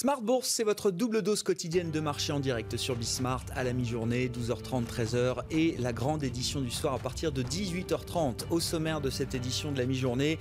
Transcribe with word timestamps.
Smart 0.00 0.22
Bourse, 0.22 0.48
c'est 0.48 0.64
votre 0.64 0.90
double 0.90 1.20
dose 1.20 1.42
quotidienne 1.42 1.90
de 1.90 2.00
marché 2.00 2.32
en 2.32 2.40
direct 2.40 2.78
sur 2.78 2.96
Bismart 2.96 3.44
à 3.54 3.64
la 3.64 3.74
mi-journée, 3.74 4.30
12h30, 4.30 4.86
13h 4.86 5.42
et 5.50 5.76
la 5.78 5.92
grande 5.92 6.24
édition 6.24 6.62
du 6.62 6.70
soir 6.70 6.94
à 6.94 6.98
partir 6.98 7.32
de 7.32 7.42
18h30. 7.42 8.46
Au 8.48 8.60
sommaire 8.60 9.02
de 9.02 9.10
cette 9.10 9.34
édition 9.34 9.72
de 9.72 9.76
la 9.76 9.84
mi-journée, 9.84 10.38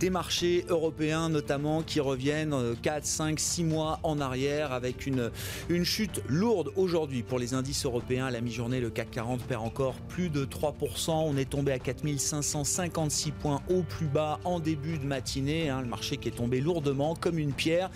des 0.00 0.08
marchés 0.08 0.64
européens 0.70 1.28
notamment 1.28 1.82
qui 1.82 2.00
reviennent 2.00 2.56
4, 2.80 3.04
5, 3.04 3.38
6 3.38 3.64
mois 3.64 4.00
en 4.02 4.18
arrière 4.18 4.72
avec 4.72 5.06
une, 5.06 5.30
chute 5.84 6.22
lourde 6.26 6.72
aujourd'hui 6.76 7.22
pour 7.22 7.38
les 7.38 7.52
indices 7.52 7.84
européens. 7.84 8.24
À 8.24 8.30
la 8.30 8.40
mi-journée, 8.40 8.80
le 8.80 8.88
CAC 8.88 9.10
40 9.10 9.42
perd 9.42 9.62
encore 9.62 9.96
plus 10.08 10.30
de 10.30 10.46
3%. 10.46 11.10
On 11.10 11.36
est 11.36 11.50
tombé 11.50 11.72
à 11.72 11.78
4556 11.78 13.32
points 13.32 13.60
au 13.68 13.82
plus 13.82 14.06
bas 14.06 14.40
en 14.44 14.58
début 14.58 14.96
de 14.96 15.04
matinée. 15.04 15.68
Hein. 15.68 15.82
le 15.82 15.88
marché 15.88 16.16
qui 16.16 16.28
est 16.28 16.32
tombé 16.38 16.62
lourdement 16.62 17.14
comme 17.14 17.38
une 17.38 17.52
pierre 17.52 17.90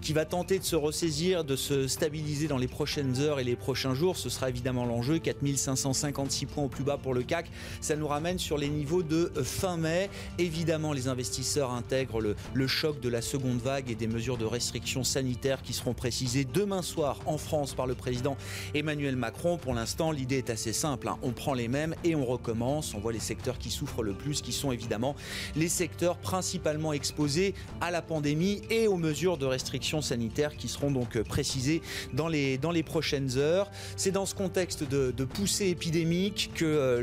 qui 0.00 0.14
va 0.14 0.24
tenter 0.24 0.61
de 0.62 0.66
se 0.66 0.76
ressaisir, 0.76 1.42
de 1.42 1.56
se 1.56 1.88
stabiliser 1.88 2.46
dans 2.46 2.56
les 2.56 2.68
prochaines 2.68 3.20
heures 3.20 3.40
et 3.40 3.44
les 3.44 3.56
prochains 3.56 3.94
jours. 3.94 4.16
Ce 4.16 4.30
sera 4.30 4.48
évidemment 4.48 4.84
l'enjeu. 4.84 5.18
4556 5.18 6.46
points 6.46 6.64
au 6.64 6.68
plus 6.68 6.84
bas 6.84 6.98
pour 6.98 7.14
le 7.14 7.24
CAC. 7.24 7.50
Ça 7.80 7.96
nous 7.96 8.06
ramène 8.06 8.38
sur 8.38 8.58
les 8.58 8.68
niveaux 8.68 9.02
de 9.02 9.32
fin 9.42 9.76
mai. 9.76 10.08
Évidemment, 10.38 10.92
les 10.92 11.08
investisseurs 11.08 11.72
intègrent 11.72 12.20
le, 12.20 12.66
choc 12.68 13.00
de 13.00 13.08
la 13.08 13.22
seconde 13.22 13.58
vague 13.58 13.90
et 13.90 13.96
des 13.96 14.06
mesures 14.06 14.38
de 14.38 14.44
restriction 14.44 15.02
sanitaires 15.02 15.62
qui 15.62 15.72
seront 15.72 15.94
précisées 15.94 16.44
demain 16.44 16.82
soir 16.82 17.18
en 17.26 17.38
France 17.38 17.74
par 17.74 17.88
le 17.88 17.96
président 17.96 18.36
Emmanuel 18.72 19.16
Macron. 19.16 19.58
Pour 19.58 19.74
l'instant, 19.74 20.12
l'idée 20.12 20.38
est 20.38 20.50
assez 20.50 20.72
simple. 20.72 21.08
Hein. 21.08 21.18
On 21.22 21.32
prend 21.32 21.54
les 21.54 21.66
mêmes 21.66 21.96
et 22.04 22.14
on 22.14 22.24
recommence. 22.24 22.94
On 22.94 23.00
voit 23.00 23.12
les 23.12 23.18
secteurs 23.18 23.58
qui 23.58 23.70
souffrent 23.70 24.04
le 24.04 24.12
plus, 24.12 24.40
qui 24.42 24.52
sont 24.52 24.70
évidemment 24.70 25.16
les 25.56 25.68
secteurs 25.68 26.18
principalement 26.18 26.92
exposés 26.92 27.54
à 27.80 27.90
la 27.90 28.00
pandémie 28.00 28.62
et 28.70 28.86
aux 28.86 28.96
mesures 28.96 29.38
de 29.38 29.46
restriction 29.46 30.00
sanitaires 30.00 30.51
qui 30.56 30.68
seront 30.68 30.90
donc 30.90 31.16
euh, 31.16 31.24
précisées 31.24 31.82
dans 32.12 32.28
les, 32.28 32.58
dans 32.58 32.70
les 32.70 32.82
prochaines 32.82 33.38
heures. 33.38 33.70
C'est 33.96 34.10
dans 34.10 34.26
ce 34.26 34.34
contexte 34.34 34.84
de, 34.88 35.12
poussée 35.24 35.68
épidémique 35.68 36.50
que 36.54 36.64
euh, 36.64 37.02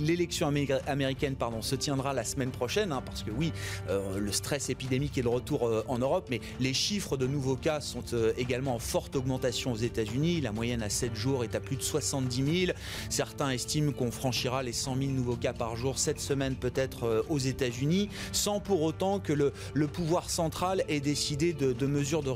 l'élection 0.00 0.52
américaine 0.86 1.36
pardon, 1.36 1.62
se 1.62 1.76
tiendra 1.76 2.12
la 2.12 2.24
semaine 2.24 2.50
prochaine, 2.50 2.92
hein, 2.92 3.02
parce 3.04 3.22
que 3.22 3.30
oui, 3.30 3.52
euh, 3.88 4.18
le 4.18 4.32
stress 4.32 4.68
épidémique 4.68 5.16
est 5.16 5.22
de 5.22 5.28
retour 5.28 5.70
en 5.86 5.98
Europe, 5.98 6.26
mais 6.28 6.40
les 6.60 6.74
chiffres 6.74 7.16
de 7.16 7.26
nouveaux 7.26 7.56
cas 7.56 7.80
sont 7.80 8.02
également 8.36 8.74
en 8.74 8.78
forte 8.78 9.14
augmentation 9.16 9.72
aux 9.72 9.76
États-Unis. 9.76 10.40
La 10.40 10.52
moyenne 10.52 10.82
à 10.82 10.90
7 10.90 11.14
jours 11.14 11.44
est 11.44 11.54
à 11.54 11.60
plus 11.60 11.76
de 11.76 11.82
70 11.82 12.66
000. 12.66 12.78
Certains 13.08 13.50
estiment 13.50 13.92
qu'on 13.92 14.10
franchira 14.10 14.62
les 14.62 14.72
100 14.72 14.96
000 14.96 15.10
nouveaux 15.12 15.36
cas 15.36 15.52
par 15.52 15.76
jour 15.76 15.98
cette 15.98 16.20
semaine 16.20 16.56
peut-être 16.56 17.24
aux 17.28 17.38
États-Unis, 17.38 18.08
sans 18.32 18.60
pour 18.60 18.82
autant 18.82 19.20
que 19.20 19.32
le, 19.32 19.52
pouvoir 19.86 20.30
central 20.30 20.84
ait 20.88 21.00
décidé 21.00 21.52
de, 21.52 21.72
de 21.72 21.86
mesures 21.86 22.22
de 22.22 22.30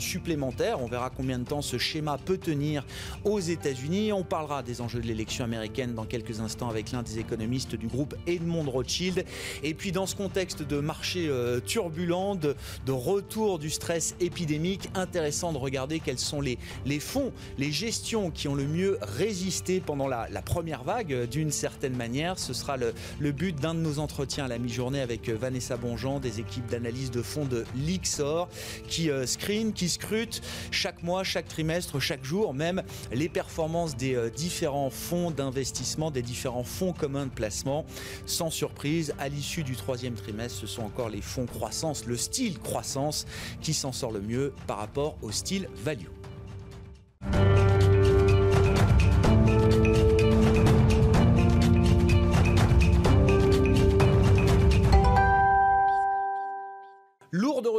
supplémentaires. 0.00 0.80
On 0.80 0.86
verra 0.86 1.10
combien 1.10 1.38
de 1.38 1.44
temps 1.44 1.62
ce 1.62 1.78
schéma 1.78 2.18
peut 2.18 2.38
tenir 2.38 2.84
aux 3.24 3.40
États-Unis. 3.40 4.12
On 4.12 4.24
parlera 4.24 4.62
des 4.62 4.80
enjeux 4.80 5.00
de 5.00 5.06
l'élection 5.06 5.44
américaine 5.44 5.94
dans 5.94 6.04
quelques 6.04 6.40
instants 6.40 6.68
avec 6.68 6.92
l'un 6.92 7.02
des 7.02 7.18
économistes 7.18 7.74
du 7.74 7.86
groupe 7.86 8.14
Edmond 8.26 8.70
Rothschild. 8.70 9.24
Et 9.62 9.74
puis 9.74 9.92
dans 9.92 10.06
ce 10.06 10.16
contexte 10.16 10.62
de 10.62 10.80
marché 10.80 11.26
euh, 11.28 11.60
turbulent, 11.60 12.36
de, 12.36 12.54
retour 12.92 13.58
du 13.58 13.70
stress 13.70 14.14
épidémique, 14.20 14.88
intéressant 14.94 15.52
de 15.52 15.58
regarder 15.58 16.00
quels 16.00 16.18
sont 16.18 16.40
les, 16.40 16.58
fonds, 17.00 17.32
les 17.58 17.72
gestions 17.72 18.30
qui 18.30 18.48
ont 18.48 18.54
le 18.54 18.66
mieux 18.66 18.98
résisté 19.00 19.80
pendant 19.80 20.08
la, 20.08 20.28
première 20.42 20.82
vague 20.82 21.12
euh, 21.12 21.26
d'une 21.26 21.50
certaine 21.50 21.96
manière. 21.96 22.38
Ce 22.38 22.52
sera 22.52 22.76
le, 22.76 22.92
le 23.18 23.32
but 23.32 23.58
d'un 23.58 23.74
de 23.74 23.80
nos 23.80 23.98
entretiens 23.98 24.44
à 24.44 24.48
la 24.48 24.58
mi-journée 24.58 25.00
avec 25.00 25.28
euh, 25.28 25.36
Vanessa 25.36 25.76
Bonjean 25.76 26.20
des 26.20 26.40
équipes 26.40 26.66
d'analyse 26.66 27.10
de 27.10 27.22
fonds 27.22 27.44
de 27.44 27.64
l'IXOR 27.76 28.48
qui 28.88 29.10
screen, 29.26 29.72
qui 29.72 29.81
scrute 29.88 30.42
chaque 30.70 31.02
mois, 31.02 31.24
chaque 31.24 31.48
trimestre, 31.48 32.00
chaque 32.00 32.24
jour, 32.24 32.54
même 32.54 32.82
les 33.12 33.28
performances 33.28 33.96
des 33.96 34.14
euh, 34.14 34.30
différents 34.30 34.90
fonds 34.90 35.30
d'investissement, 35.30 36.10
des 36.10 36.22
différents 36.22 36.64
fonds 36.64 36.92
communs 36.92 37.26
de 37.26 37.30
placement. 37.30 37.84
Sans 38.26 38.50
surprise, 38.50 39.14
à 39.18 39.28
l'issue 39.28 39.62
du 39.62 39.76
troisième 39.76 40.14
trimestre, 40.14 40.60
ce 40.60 40.66
sont 40.66 40.82
encore 40.82 41.08
les 41.08 41.22
fonds 41.22 41.46
croissance, 41.46 42.06
le 42.06 42.16
style 42.16 42.58
croissance 42.58 43.26
qui 43.60 43.74
s'en 43.74 43.92
sort 43.92 44.12
le 44.12 44.20
mieux 44.20 44.52
par 44.66 44.78
rapport 44.78 45.16
au 45.22 45.30
style 45.30 45.68
value. 45.76 46.08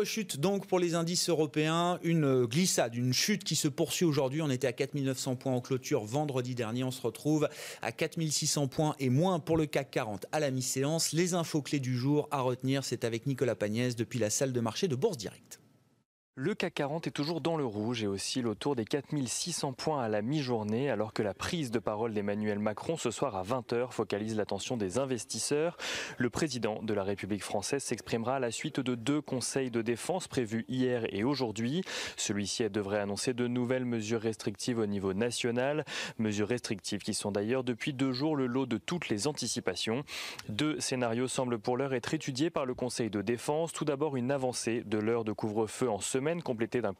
Rechute 0.03 0.38
donc 0.38 0.68
pour 0.68 0.80
les 0.80 0.96
indices 0.96 1.30
européens, 1.30 1.97
une 2.03 2.46
glissade, 2.46 2.94
une 2.94 3.14
chute 3.14 3.46
qui 3.46 3.56
se 3.56 3.69
poursuit 3.69 4.03
aujourd'hui. 4.03 4.41
On 4.41 4.50
était 4.50 4.68
à 4.68 4.74
4900 4.74 5.38
points 5.38 5.53
en 5.53 5.62
clôture 5.62 6.03
vendredi 6.03 6.56
dernier. 6.56 6.84
On 6.84 6.91
se 6.91 7.02
retrouve 7.02 7.47
à 7.81 7.94
4600 7.94 8.68
points 8.68 8.96
et 9.00 9.09
moins 9.09 9.40
pour 9.40 9.56
le 9.56 9.66
CAC 9.66 9.91
40 9.91 10.25
à 10.34 10.41
la 10.41 10.52
mi-séance. 10.52 11.14
Les 11.14 11.36
infos 11.36 11.62
clés 11.62 11.80
du 11.80 11.97
jour 11.97 12.28
à 12.31 12.41
retenir, 12.41 12.84
c'est 12.84 13.06
avec 13.06 13.28
Nicolas 13.28 13.56
Pagnès 13.56 13.96
depuis 13.96 14.19
la 14.19 14.30
salle 14.30 14.52
de 14.52 14.59
marché 14.59 14.90
de 14.90 14.96
Bourse 14.96 15.16
Directe. 15.16 15.62
Le 16.35 16.55
CAC 16.55 16.73
40 16.73 17.05
est 17.05 17.11
toujours 17.11 17.41
dans 17.41 17.57
le 17.57 17.66
rouge 17.66 18.01
et 18.01 18.07
oscille 18.07 18.47
autour 18.47 18.75
des 18.75 18.85
4600 18.85 19.73
points 19.73 20.01
à 20.01 20.09
la 20.09 20.23
mi-journée, 20.23 20.89
alors 20.89 21.13
que 21.13 21.21
la 21.21 21.35
prise 21.35 21.69
de 21.69 21.77
parole 21.77 22.11
d'Emmanuel 22.11 22.57
Macron 22.57 22.97
ce 22.97 23.11
soir 23.11 23.35
à 23.35 23.44
20h 23.44 23.91
focalise 23.91 24.35
l'attention 24.35 24.75
des 24.75 24.97
investisseurs. 24.97 25.77
Le 26.17 26.31
président 26.31 26.81
de 26.81 26.91
la 26.95 27.03
République 27.03 27.43
française 27.43 27.83
s'exprimera 27.83 28.38
à 28.38 28.39
la 28.39 28.49
suite 28.49 28.79
de 28.79 28.95
deux 28.95 29.22
conseils 29.22 29.69
de 29.69 29.83
défense 29.83 30.27
prévus 30.27 30.66
hier 30.67 31.05
et 31.13 31.23
aujourd'hui. 31.23 31.83
Celui-ci 32.17 32.67
devrait 32.67 32.99
annoncer 32.99 33.35
de 33.35 33.45
nouvelles 33.45 33.85
mesures 33.85 34.22
restrictives 34.22 34.79
au 34.79 34.88
niveau 34.88 35.13
national, 35.13 35.85
mesures 36.17 36.47
restrictives 36.47 37.03
qui 37.03 37.13
sont 37.13 37.31
d'ailleurs 37.31 37.63
depuis 37.63 37.93
deux 37.93 38.11
jours 38.11 38.35
le 38.35 38.47
lot 38.47 38.66
de 38.66 38.77
toutes 38.77 39.09
les 39.09 39.27
anticipations. 39.27 40.03
Deux 40.49 40.79
scénarios 40.79 41.27
semblent 41.27 41.59
pour 41.59 41.77
l'heure 41.77 41.93
être 41.93 42.16
étudiés 42.16 42.49
par 42.49 42.66
le 42.66 42.73
Conseil 42.73 43.11
de 43.11 43.22
défense. 43.22 43.72
Tout 43.72 43.85
d'abord 43.85 44.16
une 44.16 44.31
avancée 44.31 44.81
de 44.88 44.97
l'heure 44.97 45.25
de 45.25 45.31
couvre-feu 45.31 45.88
en 45.91 45.99
semaine 45.99 46.22
complétée 46.44 46.81
d'un 46.81 46.94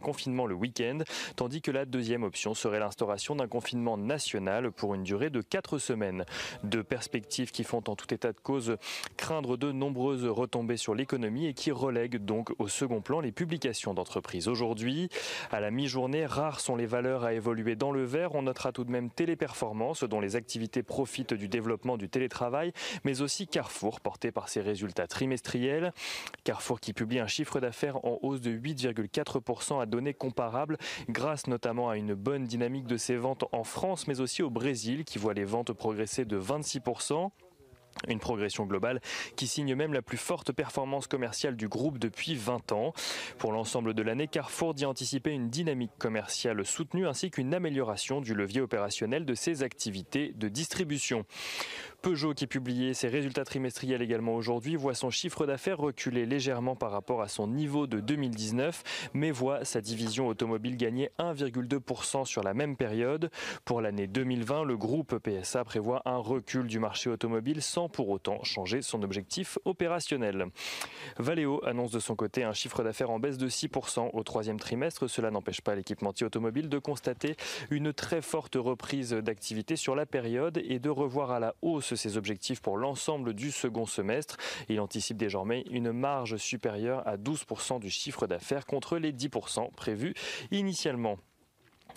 confinement 0.00 0.46
le 0.46 0.54
week-end, 0.54 0.98
tandis 1.36 1.60
que 1.60 1.70
la 1.70 1.84
deuxième 1.84 2.22
option 2.22 2.54
serait 2.54 2.78
l'instauration 2.78 3.36
d'un 3.36 3.48
confinement 3.48 3.96
national 3.96 4.70
pour 4.70 4.94
une 4.94 5.02
durée 5.02 5.30
de 5.30 5.40
quatre 5.40 5.78
semaines. 5.78 6.24
Deux 6.64 6.84
perspectives 6.84 7.50
qui 7.50 7.64
font 7.64 7.82
en 7.88 7.96
tout 7.96 8.12
état 8.14 8.32
de 8.32 8.40
cause 8.40 8.76
craindre 9.16 9.56
de 9.56 9.72
nombreuses 9.72 10.26
retombées 10.26 10.76
sur 10.76 10.94
l'économie 10.94 11.46
et 11.46 11.54
qui 11.54 11.70
relèguent 11.72 12.24
donc 12.24 12.52
au 12.58 12.68
second 12.68 13.00
plan 13.00 13.20
les 13.20 13.32
publications 13.32 13.94
d'entreprises. 13.94 14.48
Aujourd'hui, 14.48 15.08
à 15.50 15.60
la 15.60 15.70
mi-journée, 15.70 16.26
rares 16.26 16.60
sont 16.60 16.76
les 16.76 16.86
valeurs 16.86 17.24
à 17.24 17.34
évoluer 17.34 17.76
dans 17.76 17.92
le 17.92 18.04
vert. 18.04 18.34
On 18.34 18.42
notera 18.42 18.72
tout 18.72 18.84
de 18.84 18.90
même 18.90 19.10
Téléperformance, 19.10 20.04
dont 20.04 20.20
les 20.20 20.36
activités 20.36 20.82
profitent 20.82 21.34
du 21.34 21.48
développement 21.48 21.96
du 21.96 22.08
télétravail, 22.08 22.72
mais 23.04 23.20
aussi 23.20 23.46
Carrefour, 23.46 24.00
porté 24.00 24.30
par 24.30 24.48
ses 24.48 24.60
résultats 24.60 25.06
trimestriels. 25.06 25.92
Carrefour 26.44 26.80
qui 26.80 26.92
publie 26.92 27.18
un 27.18 27.26
chiffre 27.26 27.60
d'affaires 27.60 28.04
en 28.04 28.18
hausse 28.22 28.40
de 28.40 28.50
8,4% 28.60 29.80
à 29.80 29.86
données 29.86 30.14
comparables, 30.14 30.78
grâce 31.08 31.46
notamment 31.46 31.88
à 31.88 31.96
une 31.96 32.14
bonne 32.14 32.44
dynamique 32.44 32.86
de 32.86 32.96
ses 32.96 33.16
ventes 33.16 33.44
en 33.52 33.64
France, 33.64 34.06
mais 34.06 34.20
aussi 34.20 34.42
au 34.42 34.50
Brésil, 34.50 35.04
qui 35.04 35.18
voit 35.18 35.34
les 35.34 35.44
ventes 35.44 35.72
progresser 35.72 36.24
de 36.24 36.40
26%. 36.40 37.30
Une 38.08 38.20
progression 38.20 38.64
globale 38.64 39.00
qui 39.36 39.46
signe 39.46 39.74
même 39.74 39.92
la 39.92 40.00
plus 40.00 40.16
forte 40.16 40.52
performance 40.52 41.06
commerciale 41.06 41.56
du 41.56 41.68
groupe 41.68 41.98
depuis 41.98 42.34
20 42.34 42.72
ans. 42.72 42.94
Pour 43.36 43.52
l'ensemble 43.52 43.94
de 43.94 44.02
l'année, 44.02 44.28
Carrefour 44.28 44.74
dit 44.74 44.86
anticiper 44.86 45.32
une 45.32 45.50
dynamique 45.50 45.90
commerciale 45.98 46.64
soutenue 46.64 47.06
ainsi 47.06 47.30
qu'une 47.30 47.52
amélioration 47.52 48.20
du 48.20 48.34
levier 48.34 48.62
opérationnel 48.62 49.26
de 49.26 49.34
ses 49.34 49.62
activités 49.62 50.32
de 50.36 50.48
distribution. 50.48 51.26
Peugeot, 52.02 52.32
qui 52.32 52.46
publiait 52.46 52.94
ses 52.94 53.08
résultats 53.08 53.44
trimestriels 53.44 54.00
également 54.00 54.34
aujourd'hui, 54.34 54.74
voit 54.74 54.94
son 54.94 55.10
chiffre 55.10 55.44
d'affaires 55.44 55.76
reculer 55.76 56.24
légèrement 56.24 56.74
par 56.74 56.92
rapport 56.92 57.20
à 57.20 57.28
son 57.28 57.46
niveau 57.46 57.86
de 57.86 58.00
2019, 58.00 59.10
mais 59.12 59.30
voit 59.30 59.66
sa 59.66 59.82
division 59.82 60.26
automobile 60.26 60.78
gagner 60.78 61.10
1,2% 61.18 62.24
sur 62.24 62.42
la 62.42 62.54
même 62.54 62.76
période. 62.76 63.30
Pour 63.66 63.82
l'année 63.82 64.06
2020, 64.06 64.64
le 64.64 64.78
groupe 64.78 65.18
PSA 65.18 65.64
prévoit 65.64 66.00
un 66.06 66.16
recul 66.16 66.66
du 66.66 66.78
marché 66.78 67.10
automobile 67.10 67.60
sans 67.60 67.90
pour 67.90 68.08
autant 68.08 68.42
changer 68.44 68.80
son 68.80 69.02
objectif 69.02 69.58
opérationnel. 69.66 70.46
Valeo 71.18 71.60
annonce 71.66 71.90
de 71.90 72.00
son 72.00 72.16
côté 72.16 72.44
un 72.44 72.54
chiffre 72.54 72.82
d'affaires 72.82 73.10
en 73.10 73.18
baisse 73.18 73.36
de 73.36 73.48
6% 73.48 74.10
au 74.14 74.22
troisième 74.22 74.58
trimestre. 74.58 75.06
Cela 75.06 75.30
n'empêche 75.30 75.60
pas 75.60 75.74
l'équipementier 75.74 76.24
automobile 76.24 76.70
de 76.70 76.78
constater 76.78 77.36
une 77.70 77.92
très 77.92 78.22
forte 78.22 78.56
reprise 78.56 79.10
d'activité 79.10 79.76
sur 79.76 79.94
la 79.94 80.06
période 80.06 80.62
et 80.64 80.78
de 80.78 80.88
revoir 80.88 81.30
à 81.30 81.40
la 81.40 81.54
hausse 81.60 81.89
ses 81.96 82.16
objectifs 82.16 82.60
pour 82.60 82.76
l'ensemble 82.76 83.34
du 83.34 83.50
second 83.50 83.86
semestre. 83.86 84.36
Il 84.68 84.80
anticipe 84.80 85.16
désormais 85.16 85.64
une 85.70 85.92
marge 85.92 86.36
supérieure 86.36 87.06
à 87.06 87.16
12% 87.16 87.80
du 87.80 87.90
chiffre 87.90 88.26
d'affaires 88.26 88.66
contre 88.66 88.98
les 88.98 89.12
10% 89.12 89.70
prévus 89.72 90.14
initialement. 90.50 91.18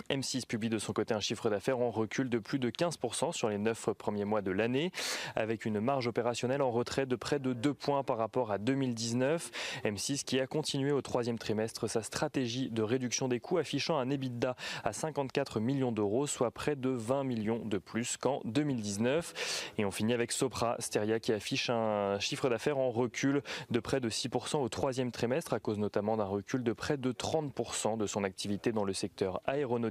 M6 0.09 0.45
publie 0.45 0.69
de 0.69 0.79
son 0.79 0.93
côté 0.93 1.13
un 1.13 1.19
chiffre 1.19 1.49
d'affaires 1.49 1.79
en 1.79 1.91
recul 1.91 2.29
de 2.29 2.39
plus 2.39 2.59
de 2.59 2.69
15% 2.69 3.31
sur 3.33 3.49
les 3.49 3.57
9 3.57 3.89
premiers 3.97 4.25
mois 4.25 4.41
de 4.41 4.51
l'année, 4.51 4.91
avec 5.35 5.65
une 5.65 5.79
marge 5.79 6.07
opérationnelle 6.07 6.61
en 6.61 6.71
retrait 6.71 7.05
de 7.05 7.15
près 7.15 7.39
de 7.39 7.53
2 7.53 7.73
points 7.73 8.03
par 8.03 8.17
rapport 8.17 8.51
à 8.51 8.57
2019. 8.57 9.51
M6 9.85 10.23
qui 10.23 10.39
a 10.39 10.47
continué 10.47 10.91
au 10.91 11.01
troisième 11.01 11.37
trimestre 11.37 11.89
sa 11.89 12.03
stratégie 12.03 12.69
de 12.69 12.81
réduction 12.81 13.27
des 13.27 13.39
coûts, 13.39 13.57
affichant 13.57 13.97
un 13.97 14.09
EBITDA 14.09 14.55
à 14.83 14.93
54 14.93 15.59
millions 15.59 15.91
d'euros, 15.91 16.27
soit 16.27 16.51
près 16.51 16.75
de 16.75 16.89
20 16.89 17.23
millions 17.23 17.59
de 17.65 17.77
plus 17.77 18.17
qu'en 18.17 18.41
2019. 18.45 19.73
Et 19.77 19.85
on 19.85 19.91
finit 19.91 20.13
avec 20.13 20.31
Sopra 20.31 20.75
Steria 20.79 21.19
qui 21.19 21.31
affiche 21.31 21.69
un 21.69 22.19
chiffre 22.19 22.49
d'affaires 22.49 22.77
en 22.77 22.91
recul 22.91 23.41
de 23.69 23.79
près 23.79 23.99
de 23.99 24.09
6% 24.09 24.57
au 24.57 24.69
troisième 24.69 25.11
trimestre, 25.11 25.53
à 25.53 25.59
cause 25.59 25.77
notamment 25.77 26.17
d'un 26.17 26.25
recul 26.25 26.63
de 26.63 26.73
près 26.73 26.97
de 26.97 27.11
30% 27.11 27.97
de 27.97 28.07
son 28.07 28.23
activité 28.23 28.71
dans 28.71 28.85
le 28.85 28.93
secteur 28.93 29.41
aéronautique. 29.45 29.82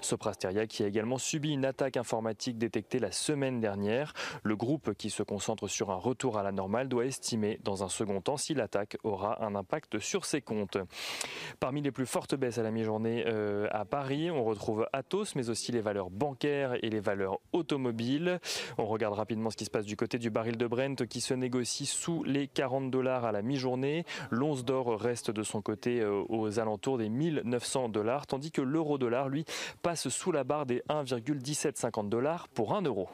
Sopra 0.00 0.32
Steria 0.32 0.66
qui 0.66 0.82
a 0.82 0.86
également 0.86 1.18
subi 1.18 1.52
une 1.52 1.64
attaque 1.64 1.96
informatique 1.96 2.58
détectée 2.58 2.98
la 2.98 3.12
semaine 3.12 3.60
dernière. 3.60 4.12
Le 4.42 4.56
groupe 4.56 4.94
qui 4.94 5.10
se 5.10 5.22
concentre 5.22 5.68
sur 5.68 5.90
un 5.90 5.96
retour 5.96 6.38
à 6.38 6.42
la 6.42 6.52
normale 6.52 6.88
doit 6.88 7.06
estimer 7.06 7.58
dans 7.64 7.84
un 7.84 7.88
second 7.88 8.20
temps 8.20 8.36
si 8.36 8.54
l'attaque 8.54 8.96
aura 9.04 9.44
un 9.44 9.54
impact 9.54 9.98
sur 9.98 10.24
ses 10.24 10.40
comptes. 10.40 10.78
Parmi 11.58 11.82
les 11.82 11.90
plus 11.90 12.06
fortes 12.06 12.34
baisses 12.34 12.58
à 12.58 12.62
la 12.62 12.70
mi-journée 12.70 13.24
euh, 13.26 13.68
à 13.70 13.84
Paris, 13.84 14.30
on 14.30 14.44
retrouve 14.44 14.86
Atos, 14.92 15.34
mais 15.34 15.50
aussi 15.50 15.72
les 15.72 15.80
valeurs 15.80 16.10
bancaires 16.10 16.74
et 16.82 16.90
les 16.90 17.00
valeurs 17.00 17.38
automobiles. 17.52 18.40
On 18.78 18.86
regarde 18.86 19.14
rapidement 19.14 19.50
ce 19.50 19.56
qui 19.56 19.64
se 19.64 19.70
passe 19.70 19.86
du 19.86 19.96
côté 19.96 20.18
du 20.18 20.30
baril 20.30 20.56
de 20.56 20.66
Brent 20.66 21.06
qui 21.08 21.20
se 21.20 21.34
négocie 21.34 21.86
sous 21.86 22.24
les 22.24 22.48
40 22.48 22.90
dollars 22.90 23.24
à 23.24 23.32
la 23.32 23.42
mi-journée. 23.42 24.04
L'once 24.30 24.64
d'or 24.64 25.00
reste 25.00 25.30
de 25.30 25.42
son 25.42 25.62
côté 25.62 26.00
euh, 26.00 26.22
aux 26.28 26.58
alentours 26.58 26.98
des 26.98 27.08
1900 27.08 27.88
dollars, 27.88 28.26
tandis 28.26 28.50
que 28.50 28.62
l'euro 28.62 28.98
dollar, 28.98 29.19
lui, 29.28 29.44
passe 29.82 30.08
sous 30.08 30.32
la 30.32 30.44
barre 30.44 30.66
des 30.66 30.82
1,1750 30.88 32.08
dollars 32.08 32.48
pour 32.48 32.74
1 32.74 32.82
euro. 32.82 33.08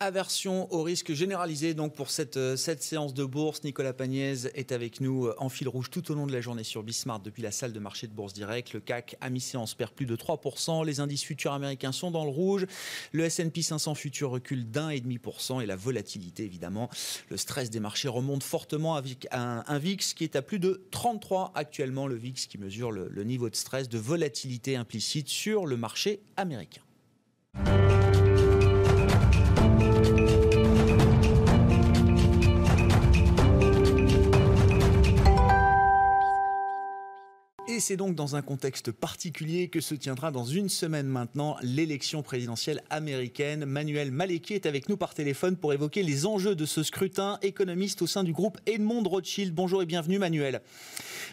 Aversion 0.00 0.72
au 0.72 0.84
risque 0.84 1.12
généralisé 1.12 1.74
donc 1.74 1.92
pour 1.92 2.10
cette, 2.10 2.36
euh, 2.36 2.56
séance 2.56 3.14
de 3.14 3.24
bourse. 3.24 3.64
Nicolas 3.64 3.92
Pagnès 3.92 4.48
est 4.54 4.70
avec 4.70 5.00
nous 5.00 5.26
euh, 5.26 5.34
en 5.38 5.48
fil 5.48 5.68
rouge 5.68 5.90
tout 5.90 6.12
au 6.12 6.14
long 6.14 6.26
de 6.26 6.32
la 6.32 6.40
journée 6.40 6.62
sur 6.62 6.84
Bismart 6.84 7.18
depuis 7.18 7.42
la 7.42 7.50
salle 7.50 7.72
de 7.72 7.80
marché 7.80 8.06
de 8.06 8.12
Bourse 8.12 8.32
Direct. 8.32 8.72
Le 8.72 8.78
CAC 8.78 9.16
à 9.20 9.28
mi-séance 9.28 9.74
perd 9.74 9.90
plus 9.90 10.06
de 10.06 10.14
3%. 10.14 10.86
Les 10.86 11.00
indices 11.00 11.24
futurs 11.24 11.52
américains 11.52 11.90
sont 11.90 12.12
dans 12.12 12.24
le 12.24 12.30
rouge. 12.30 12.66
Le 13.10 13.24
S&P 13.24 13.60
500 13.60 13.96
futur 13.96 14.30
recule 14.30 14.70
d'un 14.70 14.90
et 14.90 15.00
demi 15.00 15.18
pour 15.18 15.40
cent 15.40 15.60
et 15.60 15.66
la 15.66 15.74
volatilité 15.74 16.44
évidemment. 16.44 16.88
Le 17.28 17.36
stress 17.36 17.68
des 17.68 17.80
marchés 17.80 18.08
remonte 18.08 18.44
fortement 18.44 18.94
avec 18.94 19.26
un, 19.32 19.78
VIX 19.78 20.14
qui 20.14 20.22
est 20.22 20.36
à 20.36 20.42
plus 20.42 20.60
de 20.60 20.86
33 20.92 21.50
actuellement. 21.56 22.06
Le 22.06 22.14
VIX 22.14 22.46
qui 22.46 22.58
mesure 22.58 22.92
le 22.92 23.24
niveau 23.24 23.50
de 23.50 23.56
stress, 23.56 23.88
de 23.88 23.98
volatilité 23.98 24.76
implicite 24.76 25.28
sur 25.28 25.66
le 25.66 25.76
marché 25.76 26.20
américain. 26.36 26.82
Thank 30.04 30.30
you. 30.30 30.37
Et 37.78 37.80
c'est 37.80 37.96
donc 37.96 38.16
dans 38.16 38.34
un 38.34 38.42
contexte 38.42 38.90
particulier 38.90 39.68
que 39.68 39.80
se 39.80 39.94
tiendra 39.94 40.32
dans 40.32 40.42
une 40.42 40.68
semaine 40.68 41.06
maintenant 41.06 41.56
l'élection 41.62 42.24
présidentielle 42.24 42.82
américaine. 42.90 43.66
Manuel 43.66 44.10
Malecki 44.10 44.54
est 44.54 44.66
avec 44.66 44.88
nous 44.88 44.96
par 44.96 45.14
téléphone 45.14 45.56
pour 45.56 45.72
évoquer 45.72 46.02
les 46.02 46.26
enjeux 46.26 46.56
de 46.56 46.66
ce 46.66 46.82
scrutin, 46.82 47.38
économiste 47.40 48.02
au 48.02 48.08
sein 48.08 48.24
du 48.24 48.32
groupe 48.32 48.58
Edmond 48.66 49.04
Rothschild. 49.04 49.54
Bonjour 49.54 49.80
et 49.80 49.86
bienvenue 49.86 50.18
Manuel. 50.18 50.60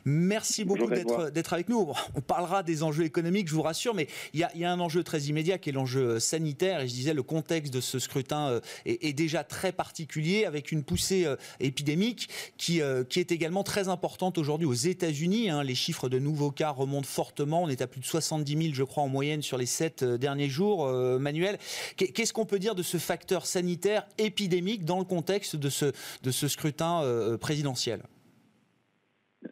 Merci 0.06 0.66
beaucoup 0.66 0.88
d'être 0.88 1.54
avec 1.54 1.68
nous. 1.68 1.92
On 2.14 2.22
parlera 2.22 2.62
des 2.62 2.84
enjeux 2.84 3.06
économiques, 3.06 3.48
je 3.48 3.56
vous 3.56 3.64
rassure, 3.64 3.96
mais 3.96 4.08
il 4.36 4.40
y 4.40 4.44
a, 4.44 4.72
un 4.72 4.80
enjeu 4.80 5.02
très 5.02 5.24
immédiat 5.24 5.58
qui 5.58 5.70
est 5.70 5.74
l'enjeu 5.74 6.20
sanitaire. 6.20 6.82
Et 6.82 6.88
je 6.88 6.94
disais, 6.94 7.16
le 7.16 7.24
contexte 7.24 7.74
de 7.74 7.82
ce 7.82 7.98
scrutin 7.98 8.50
euh, 8.50 8.60
est, 8.86 9.14
déjà 9.14 9.44
très 9.44 9.72
particulier 9.72 10.46
avec 10.46 10.72
une 10.72 10.84
poussée 10.84 11.26
euh, 11.26 11.38
épidémique 11.60 12.30
qui, 12.58 12.84
euh, 12.84 13.04
qui 13.04 13.20
est 13.20 13.32
également 13.32 13.64
très 13.64 13.88
importante 13.88 14.38
aujourd'hui 14.38 14.68
aux 14.68 14.74
États-Unis. 14.74 15.50
Hein. 15.50 15.64
Les 15.64 15.74
chiffres 15.74 16.08
de 16.08 16.20
nouveaux 16.20 16.35
cas 16.52 16.70
remontent 16.70 17.08
fortement. 17.08 17.64
On 17.64 17.70
est 17.70 17.82
à 17.82 17.88
plus 17.88 18.00
de 18.00 18.06
70 18.06 18.64
000, 18.64 18.74
je 18.74 18.84
crois, 18.84 19.04
en 19.04 19.08
moyenne 19.08 19.42
sur 19.42 19.58
les 19.58 19.66
sept 19.66 20.04
derniers 20.04 20.50
jours. 20.50 20.88
Manuel, 21.20 21.58
qu'est-ce 21.98 22.34
qu'on 22.34 22.46
peut 22.46 22.60
dire 22.60 22.76
de 22.76 22.84
ce 22.84 22.98
facteur 22.98 23.46
sanitaire 23.46 24.08
épidémique 24.18 24.86
dans 24.86 25.00
le 25.00 25.06
contexte 25.06 25.56
de 25.56 25.70
ce, 25.70 25.86
de 26.24 26.32
ce 26.32 26.48
scrutin 26.48 27.38
présidentiel? 27.40 28.02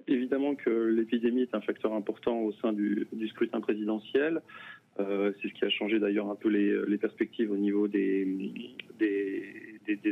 Évidemment 0.08 0.56
que 0.56 0.70
l'épidémie 0.70 1.42
est 1.42 1.56
un 1.56 1.62
facteur 1.62 1.94
important 1.94 2.40
au 2.42 2.52
sein 2.54 2.74
du, 2.74 3.08
scrutin 3.30 3.62
présidentiel. 3.62 4.42
Euh, 5.00 5.32
c'est 5.42 5.48
ce 5.50 5.54
qui 5.54 5.66
a 5.66 5.70
changé 5.70 6.00
d'ailleurs 6.00 6.30
un 6.30 6.36
peu 6.36 6.50
les, 6.50 6.98
perspectives 6.98 7.52
au 7.52 7.58
niveau 7.58 7.88
des, 7.88 8.28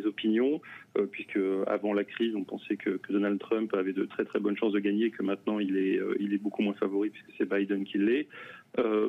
opinions, 0.05 0.61
euh, 0.97 1.05
puisque 1.05 1.39
avant 1.67 1.93
la 1.93 2.03
crise, 2.03 2.35
on 2.35 2.43
pensait 2.43 2.77
que, 2.77 2.99
Donald 3.09 3.39
Trump 3.39 3.73
avait 3.73 3.93
de 3.93 4.05
très 4.05 4.25
très 4.25 4.39
bonnes 4.39 4.57
chances 4.57 4.73
de 4.73 4.79
gagner, 4.79 5.11
que 5.11 5.23
maintenant 5.23 5.59
il 5.59 5.77
est, 5.77 5.97
euh, 5.97 6.15
il 6.19 6.33
est 6.33 6.37
beaucoup 6.37 6.61
moins 6.61 6.73
favori 6.73 7.09
puisque 7.09 7.31
c'est 7.37 7.49
Biden 7.49 7.83
qui 7.83 7.97
l'est. 7.97 8.27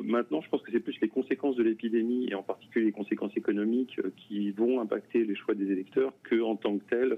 maintenant, 0.03 0.41
je 0.41 0.49
pense 0.49 0.61
que 0.61 0.71
c'est 0.71 0.79
plus 0.79 0.99
les 1.01 1.07
conséquences 1.07 1.55
de 1.55 1.63
l'épidémie 1.63 2.27
et 2.29 2.35
en 2.35 2.43
particulier 2.43 2.85
les 2.85 2.91
conséquences 2.91 3.35
économiques 3.37 3.99
qui 4.17 4.51
vont 4.51 4.81
impacter 4.81 5.23
les 5.23 5.35
choix 5.35 5.55
des 5.55 5.71
électeurs 5.71 6.13
que 6.23 6.41
en 6.41 6.55
tant 6.55 6.77
que 6.77 6.83
telles 6.89 7.17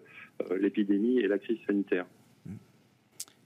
l'épidémie 0.59 1.19
et 1.19 1.27
la 1.27 1.39
crise 1.39 1.57
sanitaire. 1.65 2.05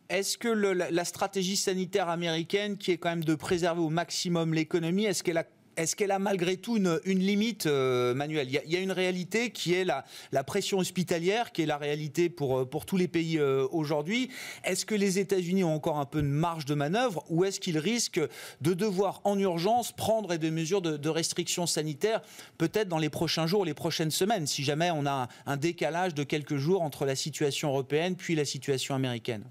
Est-ce 0.09 0.39
que 0.39 0.47
la, 0.47 1.05
stratégie 1.05 1.55
sanitaire 1.55 2.09
américaine, 2.09 2.77
qui 2.77 2.91
est 2.91 2.97
quand 2.97 3.09
même 3.09 3.23
de 3.23 3.35
préserver 3.35 3.81
au 3.81 3.89
maximum 3.89 4.55
l'économie, 4.55 5.05
est-ce 5.05 5.23
qu'elle 5.23 5.37
a 5.37 5.45
est-ce 5.77 5.95
qu'elle 5.95 6.11
a 6.11 6.19
malgré 6.19 6.57
tout 6.57 6.77
une, 6.77 7.19
limite, 7.19 7.65
euh, 7.65 8.13
Manuel? 8.13 8.47
Il 8.49 8.71
y, 8.71 8.75
a, 8.75 8.79
une 8.79 8.91
réalité 8.91 9.51
qui 9.51 9.73
est 9.73 9.85
la, 9.85 10.03
pression 10.43 10.79
hospitalière, 10.79 11.51
qui 11.51 11.61
est 11.61 11.65
la 11.65 11.77
réalité 11.77 12.29
pour, 12.29 12.59
euh, 12.59 12.65
pour 12.65 12.85
tous 12.85 12.97
les 12.97 13.07
pays 13.07 13.37
euh, 13.37 13.65
aujourd'hui. 13.71 14.29
Est-ce 14.63 14.85
que 14.85 14.95
les 14.95 15.19
États-Unis 15.19 15.63
ont 15.63 15.73
encore 15.73 15.97
un 15.97 16.05
peu 16.05 16.21
de 16.21 16.27
marge 16.27 16.65
de 16.65 16.75
manœuvre 16.75 17.23
ou 17.29 17.45
est-ce 17.45 17.59
qu'ils 17.59 17.77
risquent 17.77 18.21
de 18.61 18.73
devoir 18.73 19.21
en 19.23 19.39
urgence 19.39 19.91
prendre 19.91 20.35
des 20.35 20.51
mesures 20.51 20.81
de, 20.81 20.97
de 20.97 21.09
restrictions 21.09 21.65
sanitaires, 21.65 22.21
peut-être 22.57 22.89
dans 22.89 22.97
les 22.97 23.09
prochains 23.09 23.47
jours, 23.47 23.63
les 23.63 23.73
prochaines 23.73 24.11
semaines, 24.11 24.47
si 24.47 24.63
jamais 24.63 24.91
on 24.91 25.05
a 25.05 25.29
un 25.45 25.57
décalage 25.57 26.13
de 26.13 26.23
quelques 26.23 26.57
jours 26.57 26.81
entre 26.81 27.05
la 27.05 27.15
situation 27.15 27.69
européenne 27.69 28.15
puis 28.15 28.35
la 28.35 28.45
situation 28.45 28.95
américaine? 28.95 29.43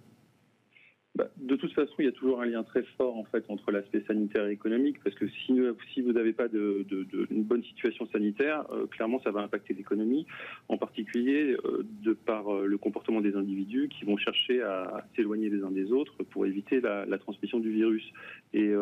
Bah, 1.18 1.28
de 1.36 1.56
toute 1.56 1.72
façon, 1.72 1.94
il 1.98 2.04
y 2.04 2.08
a 2.08 2.12
toujours 2.12 2.40
un 2.40 2.46
lien 2.46 2.62
très 2.62 2.84
fort 2.96 3.16
en 3.16 3.24
fait 3.24 3.44
entre 3.48 3.72
l'aspect 3.72 4.04
sanitaire 4.06 4.46
et 4.46 4.52
économique, 4.52 5.02
parce 5.02 5.16
que 5.16 5.26
si, 5.26 5.52
si 5.92 6.00
vous 6.00 6.12
n'avez 6.12 6.32
pas 6.32 6.46
de, 6.46 6.86
une 7.32 7.42
bonne 7.42 7.64
situation 7.64 8.06
sanitaire, 8.12 8.64
euh, 8.70 8.86
clairement, 8.86 9.20
ça 9.24 9.32
va 9.32 9.40
impacter 9.40 9.74
l'économie, 9.74 10.26
en 10.68 10.78
particulier 10.78 11.56
euh, 11.64 11.84
de 12.04 12.12
par 12.12 12.54
euh, 12.54 12.66
le 12.66 12.78
comportement 12.78 13.20
des 13.20 13.34
individus 13.34 13.88
qui 13.88 14.04
vont 14.04 14.16
chercher 14.16 14.62
à, 14.62 15.04
s'éloigner 15.16 15.50
les 15.50 15.64
uns 15.64 15.72
des 15.72 15.90
autres 15.90 16.22
pour 16.22 16.46
éviter 16.46 16.80
la, 16.80 17.18
transmission 17.18 17.58
du 17.58 17.72
virus. 17.72 18.12
Et 18.54 18.72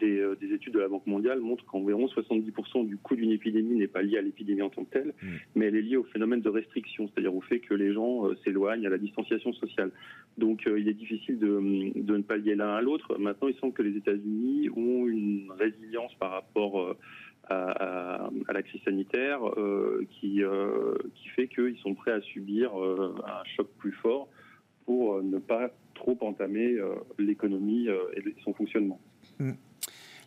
des, 0.00 0.52
études 0.52 0.74
de 0.74 0.80
la 0.80 0.88
Banque 0.88 1.06
mondiale 1.06 1.38
montrent 1.38 1.64
qu'environ 1.64 2.06
70% 2.06 2.88
du 2.88 2.96
coût 2.96 3.14
d'une 3.14 3.30
épidémie 3.30 3.76
n'est 3.76 3.86
pas 3.86 4.02
lié 4.02 4.18
à 4.18 4.22
l'épidémie 4.22 4.62
en 4.62 4.68
tant 4.68 4.84
que 4.84 4.90
telle, 4.90 5.14
mmh. 5.22 5.26
mais 5.54 5.66
elle 5.66 5.76
est 5.76 5.82
liée 5.82 5.96
au 5.96 6.02
phénomène 6.02 6.40
de 6.40 6.48
restriction, 6.48 7.08
c'est-à-dire 7.08 7.34
au 7.34 7.40
fait 7.40 7.60
que 7.60 7.74
les 7.74 7.92
gens 7.92 8.24
s'éloignent 8.42 8.84
à 8.84 8.90
la 8.90 8.98
distanciation 8.98 9.52
sociale. 9.52 9.92
Donc, 10.36 10.64
il 10.66 10.88
est 10.88 10.94
difficile 10.94 11.19
de, 11.28 11.92
de 12.00 12.16
ne 12.16 12.22
pas 12.22 12.36
lier 12.36 12.54
l'un 12.54 12.74
à 12.74 12.80
l'autre. 12.80 13.18
Maintenant, 13.18 13.48
il 13.48 13.54
semble 13.56 13.72
que 13.72 13.82
les 13.82 13.96
États-Unis 13.96 14.70
ont 14.70 15.06
une 15.06 15.50
résilience 15.58 16.14
par 16.14 16.30
rapport 16.30 16.78
euh, 16.80 16.94
à, 17.50 18.52
la 18.52 18.62
crise 18.62 18.80
sanitaire 18.84 19.40
euh, 19.58 20.06
qui, 20.10 20.42
euh, 20.42 20.94
qui 21.14 21.28
fait 21.30 21.48
qu'ils 21.48 21.78
sont 21.78 21.94
prêts 21.94 22.12
à 22.12 22.20
subir 22.20 22.72
un 22.74 23.44
choc 23.56 23.68
plus 23.78 23.92
fort 23.92 24.28
pour 24.84 25.22
ne 25.22 25.38
pas 25.38 25.70
trop 25.94 26.16
entamer 26.20 26.76
l'économie 27.18 27.88
et 27.88 28.34
son 28.44 28.54
fonctionnement. 28.54 29.00
Mm 29.38 29.52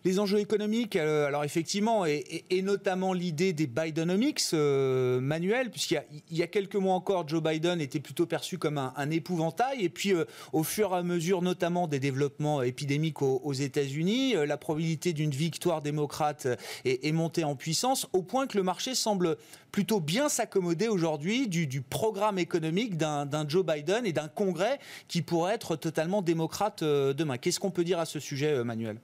les 0.05 0.19
enjeux 0.19 0.39
économiques, 0.39 0.95
euh, 0.95 1.27
alors 1.27 1.43
effectivement, 1.43 2.05
et, 2.05 2.43
notamment 2.62 3.13
l'idée 3.13 3.53
des 3.53 3.67
Bidenomics 3.67 4.41
euh, 4.53 5.19
manuels, 5.19 5.72
puisqu'il 5.72 6.01
y, 6.31 6.43
a 6.43 6.48
quelques 6.48 6.75
mois 6.75 6.93
encore, 6.93 7.27
Joe 7.27 7.41
Biden 7.41 7.79
était 7.79 8.00
plutôt 8.00 8.25
perçu 8.25 8.57
comme 8.57 8.77
un, 8.77 9.12
épouvantail, 9.12 9.83
et 9.83 9.89
puis 9.89 10.13
euh, 10.13 10.25
au 10.51 10.63
fur 10.63 10.93
et 10.93 10.98
à 10.98 11.03
mesure, 11.03 11.41
notamment 11.41 11.88
des 11.88 12.00
développements 12.00 12.62
épidémiques 12.62 13.22
aux, 13.22 13.53
États-Unis, 13.53 14.33
la 14.48 14.57
probabilité 14.57 15.13
d'une 15.13 15.29
victoire 15.29 15.81
démocrate 15.81 16.48
est, 16.86 17.12
montée 17.12 17.43
en 17.43 17.55
puissance, 17.55 18.07
au 18.13 18.24
point 18.24 18.48
que 18.48 18.57
le 18.57 18.63
marché 18.63 18.95
semble 18.95 19.38
plutôt 19.72 20.00
bien 20.00 20.27
s'accommoder 20.27 20.88
aujourd'hui 20.88 21.48
du, 21.48 21.67
du, 21.67 21.81
programme 21.81 22.39
économique 22.39 22.98
d'un 22.98 23.48
Joe 23.48 23.65
Biden 23.65 24.05
et 24.05 24.13
d'un 24.13 24.27
Congrès 24.27 24.79
qui 25.07 25.22
pourrait 25.22 25.53
être 25.53 25.75
totalement 25.75 26.22
démocrate 26.22 26.83
demain. 26.83 27.38
Qu'est-ce 27.38 27.60
qu'on 27.60 27.72
peut 27.72 27.83
dire 27.83 28.00
à 28.00 28.05
ce 28.05 28.19
sujet, 28.19 28.63
Manuel? 28.63 29.00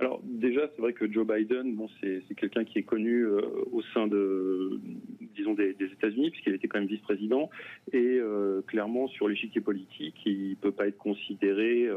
Alors 0.00 0.20
déjà, 0.24 0.62
c'est 0.74 0.80
vrai 0.80 0.94
que 0.94 1.10
Joe 1.10 1.26
Biden, 1.26 1.74
bon, 1.74 1.88
c'est 2.00 2.34
quelqu'un 2.34 2.64
qui 2.64 2.78
est 2.78 2.82
connu 2.82 3.22
euh, 3.22 3.42
au 3.70 3.82
sein 3.94 4.06
de, 4.06 4.80
disons 5.36 5.52
des, 5.52 5.76
États-Unis, 5.78 6.30
puisqu'il 6.30 6.54
était 6.54 6.68
quand 6.68 6.78
même 6.78 6.88
vice-président. 6.88 7.50
Et 7.92 8.18
clairement, 8.66 9.08
sur 9.08 9.28
l'échiquier 9.28 9.60
politique, 9.60 10.16
il 10.24 10.56
peut 10.56 10.72
pas 10.72 10.88
être 10.88 10.96
considéré, 10.96 11.88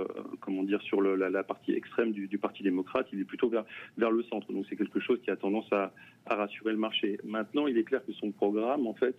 comment 0.42 0.64
dire, 0.64 0.82
sur 0.82 1.02
la, 1.02 1.44
partie 1.44 1.72
extrême 1.74 2.12
du, 2.12 2.38
Parti 2.38 2.64
démocrate. 2.64 3.08
Il 3.14 3.22
est 3.22 3.26
plutôt 3.26 3.48
vers, 3.48 3.66
vers 3.98 4.12
le 4.12 4.24
centre. 4.24 4.52
Donc 4.52 4.66
c'est 4.70 4.76
quelque 4.76 5.00
chose 5.00 5.20
qui 5.24 5.32
a 5.32 5.38
tendance 5.38 5.72
à, 5.72 5.94
à, 6.26 6.36
rassurer 6.36 6.72
le 6.72 6.78
marché. 6.78 7.18
Maintenant, 7.24 7.68
il 7.68 7.78
est 7.78 7.84
clair 7.84 8.06
que 8.06 8.12
son 8.14 8.32
programme, 8.32 8.86
en 8.86 8.94
fait, 8.94 9.16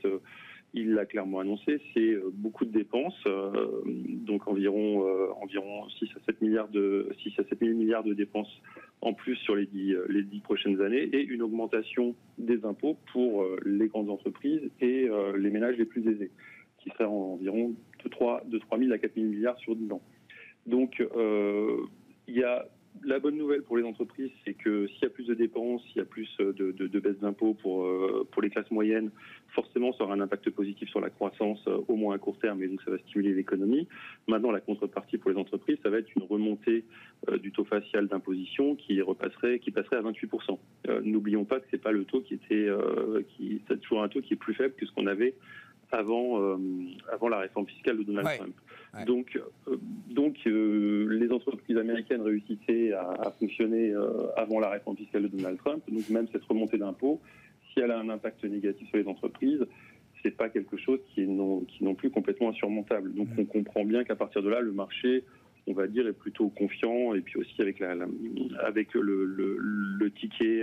il 0.74 0.92
l'a 0.92 1.06
clairement 1.06 1.38
annoncé, 1.38 1.80
c'est 1.94 2.00
euh, 2.00 2.30
beaucoup 2.32 2.64
de 2.64 2.72
dépenses, 2.72 3.18
euh, 3.26 3.80
donc 3.86 4.48
environ 4.48 5.06
euh, 5.06 5.28
environ 5.40 5.88
6 5.88 6.08
à 6.16 6.20
7 6.26 6.42
milliards 6.42 6.68
de 6.68 7.08
6 7.22 7.32
à 7.38 7.44
7 7.44 7.60
milliards 7.62 8.02
de 8.02 8.12
dépenses 8.12 8.50
en 9.00 9.12
plus 9.14 9.36
sur 9.36 9.54
les 9.54 9.66
10, 9.66 9.96
les 10.08 10.22
10 10.24 10.40
prochaines 10.40 10.80
années 10.82 11.08
et 11.12 11.22
une 11.22 11.42
augmentation 11.42 12.16
des 12.38 12.64
impôts 12.64 12.96
pour 13.12 13.46
les 13.64 13.86
grandes 13.86 14.10
entreprises 14.10 14.70
et 14.80 15.08
les 15.36 15.50
ménages 15.50 15.76
les 15.76 15.84
plus 15.84 16.08
aisés, 16.08 16.30
qui 16.78 16.88
serait 16.90 17.04
environ 17.04 17.74
de 18.02 18.08
3 18.08 18.44
de 18.46 18.58
3 18.58 18.78
000 18.78 18.92
à 18.92 18.98
4 18.98 19.14
000 19.14 19.26
milliards 19.26 19.58
sur 19.58 19.76
10 19.76 19.92
ans. 19.92 20.00
Donc 20.66 21.06
il 22.28 22.34
y 22.34 22.42
a 22.42 22.66
la 23.02 23.18
bonne 23.18 23.36
nouvelle 23.36 23.62
pour 23.62 23.76
les 23.76 23.82
entreprises, 23.82 24.30
c'est 24.44 24.54
que 24.54 24.86
s'il 24.86 25.02
y 25.02 25.06
a 25.06 25.10
plus 25.10 25.26
de 25.26 25.34
dépenses, 25.34 25.82
s'il 25.86 25.96
y 25.96 26.00
a 26.00 26.04
plus 26.04 26.28
de, 26.38 26.70
de, 26.70 27.00
baisse 27.00 27.18
d'impôts 27.18 27.54
pour, 27.54 27.84
euh, 27.84 28.26
pour 28.30 28.40
les 28.40 28.50
classes 28.50 28.70
moyennes, 28.70 29.10
forcément, 29.48 29.92
ça 29.92 30.04
aura 30.04 30.14
un 30.14 30.20
impact 30.20 30.50
positif 30.50 30.88
sur 30.88 31.00
la 31.00 31.10
croissance, 31.10 31.62
euh, 31.66 31.80
au 31.88 31.96
moins 31.96 32.14
à 32.14 32.18
court 32.18 32.38
terme, 32.38 32.62
et 32.62 32.68
donc 32.68 32.80
ça 32.82 32.90
va 32.90 32.98
stimuler 32.98 33.34
l'économie. 33.34 33.88
Maintenant, 34.28 34.52
la 34.52 34.60
contrepartie 34.60 35.18
pour 35.18 35.30
les 35.30 35.36
entreprises, 35.36 35.78
ça 35.82 35.90
va 35.90 35.98
être 35.98 36.14
une 36.14 36.22
remontée 36.22 36.84
euh, 37.28 37.38
du 37.38 37.52
taux 37.52 37.64
facial 37.64 38.06
d'imposition 38.06 38.76
qui 38.76 39.00
repasserait, 39.02 39.58
qui 39.58 39.70
passerait 39.70 39.96
à 39.96 40.02
28%. 40.02 40.58
N'oublions 41.02 41.44
pas 41.44 41.60
que 41.60 41.66
c'est 41.70 41.82
pas 41.82 41.92
le 41.92 42.04
taux 42.04 42.20
qui 42.20 42.34
était, 42.34 42.68
qui, 43.28 43.60
c'est 43.68 43.80
toujours 43.80 44.02
un 44.02 44.08
taux 44.08 44.20
qui 44.20 44.34
est 44.34 44.36
plus 44.36 44.54
faible 44.54 44.74
que 44.74 44.86
ce 44.86 44.92
qu'on 44.92 45.06
avait 45.06 45.34
avant, 45.90 46.58
avant 47.10 47.28
la 47.28 47.38
réforme 47.38 47.66
fiscale 47.66 47.98
de 47.98 48.02
Donald 48.02 48.28
Trump. 48.36 48.54
Donc, 49.06 49.36
euh, 49.68 49.76
donc 50.10 50.36
euh, 50.46 51.06
les 51.10 51.30
entreprises 51.32 51.76
américaines 51.76 52.22
réussissaient 52.22 52.92
à, 52.92 53.32
fonctionner 53.38 53.90
euh, 53.90 54.28
avant 54.36 54.60
la 54.60 54.70
réforme 54.70 54.96
fiscale 54.96 55.22
de 55.22 55.28
Donald 55.28 55.58
Trump. 55.58 55.82
Donc 55.88 56.08
même 56.10 56.26
cette 56.32 56.44
remontée 56.44 56.78
d'impôts, 56.78 57.20
si 57.72 57.80
elle 57.80 57.90
a 57.90 57.98
un 57.98 58.08
impact 58.08 58.44
négatif 58.44 58.88
sur 58.88 58.98
les 58.98 59.08
entreprises, 59.08 59.64
c'est 60.22 60.36
pas 60.36 60.48
quelque 60.48 60.76
chose 60.76 61.00
qui 61.08 61.22
est 61.22 61.26
non, 61.26 61.60
qui 61.60 61.84
non 61.84 61.94
plus 61.94 62.10
complètement 62.10 62.50
insurmontable. 62.50 63.12
Donc 63.14 63.28
on 63.36 63.44
comprend 63.44 63.84
bien 63.84 64.04
qu'à 64.04 64.16
partir 64.16 64.42
de 64.42 64.48
là, 64.48 64.60
le 64.60 64.72
marché 64.72 65.24
on 65.66 65.72
va 65.72 65.86
dire, 65.86 66.06
est 66.06 66.12
plutôt 66.12 66.50
confiant 66.50 67.14
et 67.14 67.22
puis 67.22 67.38
aussi 67.38 67.62
avec 67.62 67.78
la, 67.78 67.94
avec 68.62 68.92
le, 68.92 69.24
le, 69.24 70.10
ticket 70.10 70.62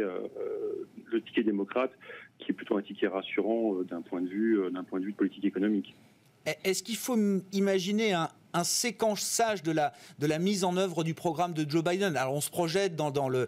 le 1.11 1.21
ticket 1.21 1.41
démocrate 1.41 1.91
qui 2.37 2.51
est 2.51 2.53
plutôt 2.53 2.77
un 2.77 2.83
ticket 2.83 3.07
rassurant 3.07 3.81
d'un 3.81 4.03
point 4.03 4.21
de 4.21 4.27
vue 4.27 4.59
d'un 4.71 4.83
point 4.83 4.99
de 4.99 5.05
vue 5.05 5.13
de 5.13 5.17
politique 5.17 5.43
économique. 5.43 5.95
Est-ce 6.45 6.83
qu'il 6.83 6.97
faut 6.97 7.17
imaginer 7.51 8.13
un, 8.13 8.29
séquençage 8.63 9.63
de 9.63 9.71
la, 9.71 9.93
de 10.19 10.27
la 10.27 10.37
mise 10.37 10.65
en 10.65 10.75
œuvre 10.75 11.05
du 11.05 11.13
programme 11.13 11.53
de 11.53 11.69
Joe 11.69 11.83
Biden? 11.83 12.17
Alors 12.17 12.33
on 12.33 12.41
se 12.41 12.49
projette 12.49 12.95
dans, 12.95 13.29
le, 13.29 13.47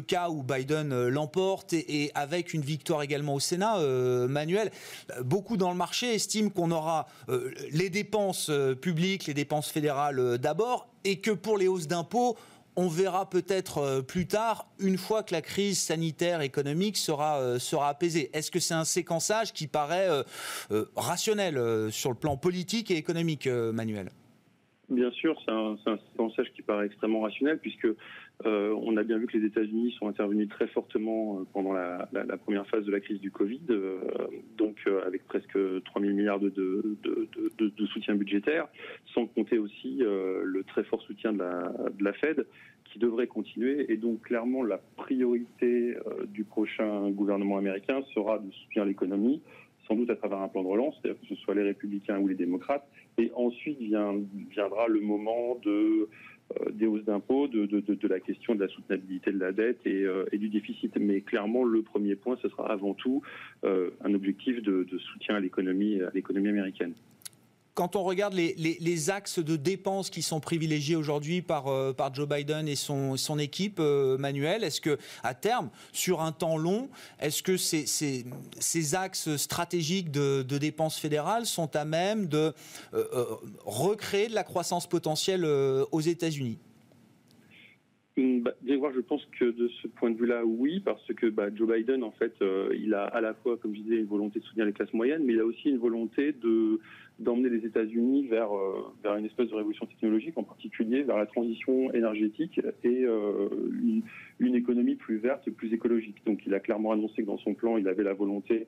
cas 0.00 0.30
où 0.30 0.42
Biden 0.42 0.92
euh, 0.92 1.10
l'emporte 1.10 1.72
et, 1.74 2.10
avec 2.14 2.54
une 2.54 2.62
victoire 2.62 3.02
également 3.02 3.34
au 3.34 3.40
Sénat, 3.40 3.78
euh, 3.78 4.26
Manuel. 4.26 4.70
Beaucoup 5.22 5.56
dans 5.56 5.70
le 5.70 5.76
marché 5.76 6.14
estiment 6.14 6.48
qu'on 6.48 6.70
aura 6.70 7.08
euh, 7.28 7.52
les 7.72 7.90
dépenses 7.90 8.50
publiques, 8.80 9.26
les 9.26 9.34
dépenses 9.34 9.68
fédérales 9.68 10.38
d'abord, 10.38 10.88
et 11.04 11.20
que 11.20 11.30
pour 11.30 11.58
les 11.58 11.68
hausses 11.68 11.88
d'impôts, 11.88 12.36
on 12.78 12.86
verra 12.86 13.28
peut-être 13.28 13.78
euh, 13.78 14.02
plus 14.02 14.28
tard, 14.28 14.68
une 14.78 14.98
fois 14.98 15.24
que 15.24 15.34
la 15.34 15.42
crise 15.42 15.80
sanitaire 15.80 16.42
économique 16.42 16.96
sera, 16.96 17.40
euh, 17.40 17.58
apaisée. 17.82 18.30
Est-ce 18.32 18.52
que 18.52 18.60
c'est 18.60 18.74
un 18.74 18.84
séquençage 18.84 19.52
qui 19.52 19.66
paraît 19.66 20.08
euh, 20.08 20.84
rationnel 20.94 21.90
sur 21.90 22.10
le 22.10 22.16
plan 22.16 22.36
politique 22.36 22.92
et 22.92 22.96
économique, 22.96 23.48
Manuel? 23.48 24.10
Bien 24.88 25.10
sûr, 25.10 25.36
c'est 25.44 25.50
un, 25.50 25.76
un, 25.86 25.98
séquençage 26.12 26.46
qui 26.54 26.62
paraît 26.62 26.86
extrêmement 26.86 27.20
rationnel 27.20 27.58
puisque 27.58 27.88
euh, 28.46 28.72
on 28.82 28.96
a 28.96 29.02
bien 29.02 29.18
vu 29.18 29.26
que 29.26 29.36
les 29.36 29.46
États-Unis 29.46 29.96
sont 29.98 30.06
intervenus 30.06 30.48
très 30.48 30.68
fortement 30.68 31.40
euh, 31.40 31.44
pendant 31.52 31.72
la, 31.72 32.08
première 32.44 32.66
phase 32.68 32.84
de 32.84 32.92
la 32.92 33.00
crise 33.00 33.20
du 33.20 33.32
Covid, 33.32 33.60
euh, 33.70 33.98
donc 34.56 34.76
avec 35.04 35.26
presque 35.26 35.58
3 35.84 36.00
000 36.00 36.14
milliards 36.14 36.38
de, 36.38 36.96
soutien 37.92 38.14
budgétaire, 38.14 38.68
sans 39.12 39.26
compter 39.26 39.58
aussi 39.58 39.98
le 39.98 40.62
très 40.66 40.84
fort 40.84 41.02
soutien 41.02 41.32
de 41.32 42.04
la, 42.04 42.12
Fed 42.12 42.46
qui 42.84 42.98
devrait 42.98 43.26
continuer. 43.26 43.90
Et 43.92 43.96
donc 43.96 44.22
clairement, 44.22 44.62
la 44.62 44.78
priorité 44.96 45.96
du 46.28 46.44
prochain 46.44 47.10
gouvernement 47.10 47.58
américain 47.58 48.02
sera 48.14 48.38
de 48.38 48.50
soutenir 48.50 48.84
l'économie, 48.84 49.42
sans 49.86 49.94
doute 49.94 50.10
à 50.10 50.16
travers 50.16 50.38
un 50.38 50.48
plan 50.48 50.62
de 50.62 50.68
relance, 50.68 50.98
que 51.02 51.26
ce 51.28 51.34
soit 51.36 51.54
les 51.54 51.62
républicains 51.62 52.18
ou 52.18 52.28
les 52.28 52.34
démocrates. 52.34 52.86
Et 53.18 53.32
ensuite 53.34 53.78
viendra 53.80 54.86
le 54.86 55.00
moment 55.00 55.58
de 55.64 56.08
des 56.72 56.86
hausses 56.86 57.04
d'impôts, 57.04 57.48
de, 57.48 58.08
la 58.08 58.20
question 58.20 58.54
de 58.54 58.60
la 58.60 58.68
soutenabilité 58.68 59.32
de 59.32 59.38
la 59.38 59.52
dette 59.52 59.80
euh, 59.86 60.24
et, 60.32 60.38
du 60.38 60.48
déficit. 60.48 60.96
Mais 60.98 61.20
clairement, 61.20 61.64
le 61.64 61.82
premier 61.82 62.14
point, 62.14 62.36
ce 62.42 62.48
sera 62.48 62.70
avant 62.70 62.94
tout 62.94 63.22
euh, 63.64 63.90
un 64.04 64.14
objectif 64.14 64.62
de, 64.62 64.86
soutien 65.12 65.36
à 65.36 65.40
l'économie 65.40 66.00
américaine 66.48 66.94
quand 67.78 67.94
on 67.94 68.02
regarde 68.02 68.34
les, 68.34 69.10
axes 69.10 69.38
de 69.38 69.54
dépenses 69.54 70.10
qui 70.10 70.22
sont 70.22 70.40
privilégiés 70.40 70.96
aujourd'hui 70.96 71.42
par, 71.42 71.68
euh, 71.68 71.92
Joe 72.12 72.28
Biden 72.28 72.66
et 72.66 72.74
son, 72.74 73.38
équipe, 73.38 73.78
euh, 73.78 74.18
Manuel, 74.18 74.64
est-ce 74.64 74.80
que 74.80 74.98
à 75.22 75.32
terme, 75.32 75.70
sur 75.92 76.20
un 76.20 76.32
temps 76.32 76.56
long, 76.56 76.88
est-ce 77.20 77.40
que 77.40 77.56
ces, 77.56 78.94
axes 78.96 79.36
stratégiques 79.36 80.10
de, 80.10 80.42
dépenses 80.58 80.98
fédérales 80.98 81.46
sont 81.46 81.76
à 81.76 81.84
même 81.84 82.26
de 82.26 82.52
euh, 82.94 83.24
recréer 83.64 84.26
de 84.26 84.34
la 84.34 84.42
croissance 84.42 84.88
potentielle 84.88 85.44
aux 85.44 86.00
États-Unis? 86.00 86.58
Mm, 88.16 88.40
bah, 88.40 88.50
voir, 88.76 88.92
je 88.92 89.00
pense 89.00 89.24
que 89.38 89.44
de 89.44 89.70
ce 89.80 89.86
point 89.86 90.10
de 90.10 90.18
vue-là, 90.18 90.44
oui, 90.44 90.80
parce 90.80 91.06
que 91.16 91.26
bah, 91.26 91.46
Joe 91.54 91.72
Biden, 91.72 92.02
en 92.02 92.10
fait, 92.10 92.34
il 92.76 92.92
a 92.94 93.04
à 93.04 93.20
la 93.20 93.34
fois, 93.34 93.56
comme 93.56 93.72
je 93.76 93.82
disais, 93.82 93.98
une 93.98 94.06
volonté 94.06 94.40
de 94.40 94.44
soutenir 94.46 94.66
les 94.66 94.72
classes 94.72 94.92
moyennes, 94.92 95.22
mais 95.24 95.34
il 95.34 95.40
a 95.40 95.44
aussi 95.44 95.68
une 95.68 95.78
volonté 95.78 96.32
de 96.32 96.80
d'emmener 97.18 97.48
les 97.48 97.66
États-Unis 97.66 98.26
vers 98.28 98.56
euh, 98.56 98.92
vers 99.02 99.16
une 99.16 99.26
espèce 99.26 99.48
de 99.48 99.54
révolution 99.54 99.86
technologique, 99.86 100.36
en 100.36 100.44
particulier 100.44 101.02
vers 101.02 101.16
la 101.16 101.26
transition 101.26 101.92
énergétique 101.92 102.60
et 102.84 103.04
euh, 103.04 103.48
une, 104.40 104.54
économie 104.54 104.94
plus 104.94 105.18
verte, 105.18 105.50
plus 105.50 105.72
écologique. 105.72 106.16
Donc, 106.26 106.40
il 106.46 106.54
a 106.54 106.60
clairement 106.60 106.92
annoncé 106.92 107.22
que 107.22 107.26
dans 107.26 107.38
son 107.38 107.54
plan, 107.54 107.76
il 107.76 107.86
avait 107.86 108.02
la 108.02 108.14
volonté 108.14 108.66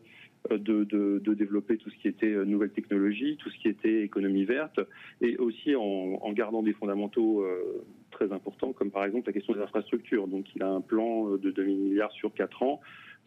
de, 0.51 0.85
de, 0.85 1.21
de, 1.25 1.35
développer 1.35 1.77
tout 1.79 1.91
ce 1.91 1.97
qui 1.97 2.09
était 2.09 2.45
nouvelles 2.45 2.71
technologies, 2.71 3.37
tout 3.39 3.51
ce 3.51 3.59
qui 3.59 3.69
était 3.69 4.03
économie 4.03 4.45
verte, 4.45 4.81
et 5.21 5.37
aussi 5.39 5.75
en, 5.75 6.19
en 6.21 6.33
gardant 6.33 6.63
des 6.63 6.73
fondamentaux 6.73 7.45
très 8.11 8.33
importants, 8.33 8.73
comme 8.73 8.91
par 8.91 9.05
exemple 9.05 9.29
la 9.29 9.33
question 9.33 9.55
des 9.55 9.61
infrastructures. 9.61 10.29
Donc 10.29 10.47
il 10.55 10.63
a 10.63 10.69
un 10.69 10.81
plan 10.81 11.37
de 11.37 11.51
2000 11.51 11.79
milliards 11.79 12.13
sur 12.13 12.33
4 12.35 12.63
ans 12.63 12.81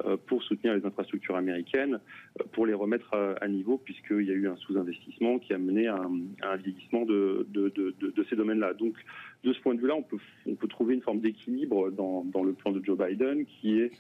euh, 0.06 0.18
pour 0.18 0.42
soutenir 0.42 0.74
les 0.74 0.84
infrastructures 0.88 1.36
américaines, 1.36 2.00
euh, 2.40 2.44
pour 2.52 2.66
les 2.66 2.74
remettre 2.74 3.14
à, 3.40 3.48
niveau, 3.48 3.78
puisqu'il 3.78 4.24
y 4.24 4.32
a 4.32 4.34
eu 4.34 4.48
un 4.48 4.56
sous-investissement 4.56 5.38
qui 5.38 5.54
a 5.54 5.60
mené 5.60 5.86
à 5.88 6.02
un, 6.42 6.56
vieillissement 6.56 7.06
de, 7.06 7.46
de, 7.52 8.26
ces 8.28 8.36
domaines-là. 8.36 8.74
Donc, 8.74 8.96
de 9.44 9.54
ce 9.54 9.60
point 9.62 9.76
de 9.76 9.80
vue-là, 9.80 9.96
on 9.96 10.02
peut, 10.02 10.18
on 10.48 10.56
peut 10.56 10.68
trouver 10.68 10.96
une 10.96 11.04
forme 11.04 11.20
d'équilibre 11.20 11.92
dans, 11.92 12.24
dans, 12.24 12.44
le 12.44 12.54
plan 12.54 12.72
de 12.72 12.84
Joe 12.84 12.98
Biden 12.98 13.46
qui 13.46 13.80
est 13.80 13.92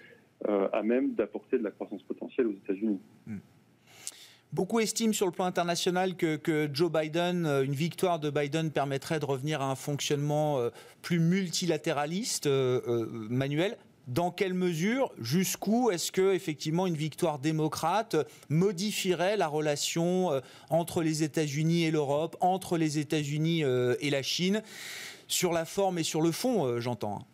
euh, 0.49 0.67
à 0.73 0.81
même 0.81 1.13
d'apporter 1.13 1.59
de 1.59 1.63
la 1.63 1.71
croissance 1.71 2.01
potentielle 2.01 2.47
aux 2.47 2.53
États-Unis. 2.53 2.99
Hmm. 3.27 3.37
Beaucoup 4.53 4.79
estiment 4.79 5.13
sur 5.13 5.25
le 5.25 5.31
plan 5.31 5.45
international 5.45 6.15
que, 6.15 6.69
Joe 6.71 6.91
Biden, 6.91 7.47
euh, 7.47 7.63
une 7.63 7.73
victoire 7.73 8.19
de 8.19 8.29
Biden 8.29 8.69
permettrait 8.69 9.19
de 9.19 9.25
revenir 9.25 9.63
à 9.63 9.71
un 9.71 9.73
fonctionnement 9.73 10.59
euh, 10.59 10.69
plus 11.01 11.19
multilatéraliste, 11.19 12.45
euh, 12.45 13.07
manuel. 13.31 13.75
Dans 14.05 14.29
quelle 14.29 14.53
mesure, 14.53 15.11
jusqu'où 15.19 15.89
est-ce 15.89 16.11
que 16.11 16.35
effectivement 16.35 16.85
une 16.85 16.93
victoire 16.93 17.39
démocrate 17.39 18.15
modifierait 18.49 19.37
la 19.37 19.47
relation 19.47 20.41
entre 20.69 21.01
les 21.01 21.23
États-Unis 21.23 21.85
et 21.85 21.91
l'Europe, 21.91 22.35
entre 22.41 22.77
les 22.77 22.99
États-Unis 22.99 23.63
et 24.01 24.09
la 24.09 24.21
Chine, 24.21 24.61
sur 25.29 25.53
la 25.53 25.63
forme 25.63 25.99
et 25.99 26.03
sur 26.03 26.21
le 26.21 26.33
fond, 26.33 26.81
j'entends. 26.81 27.25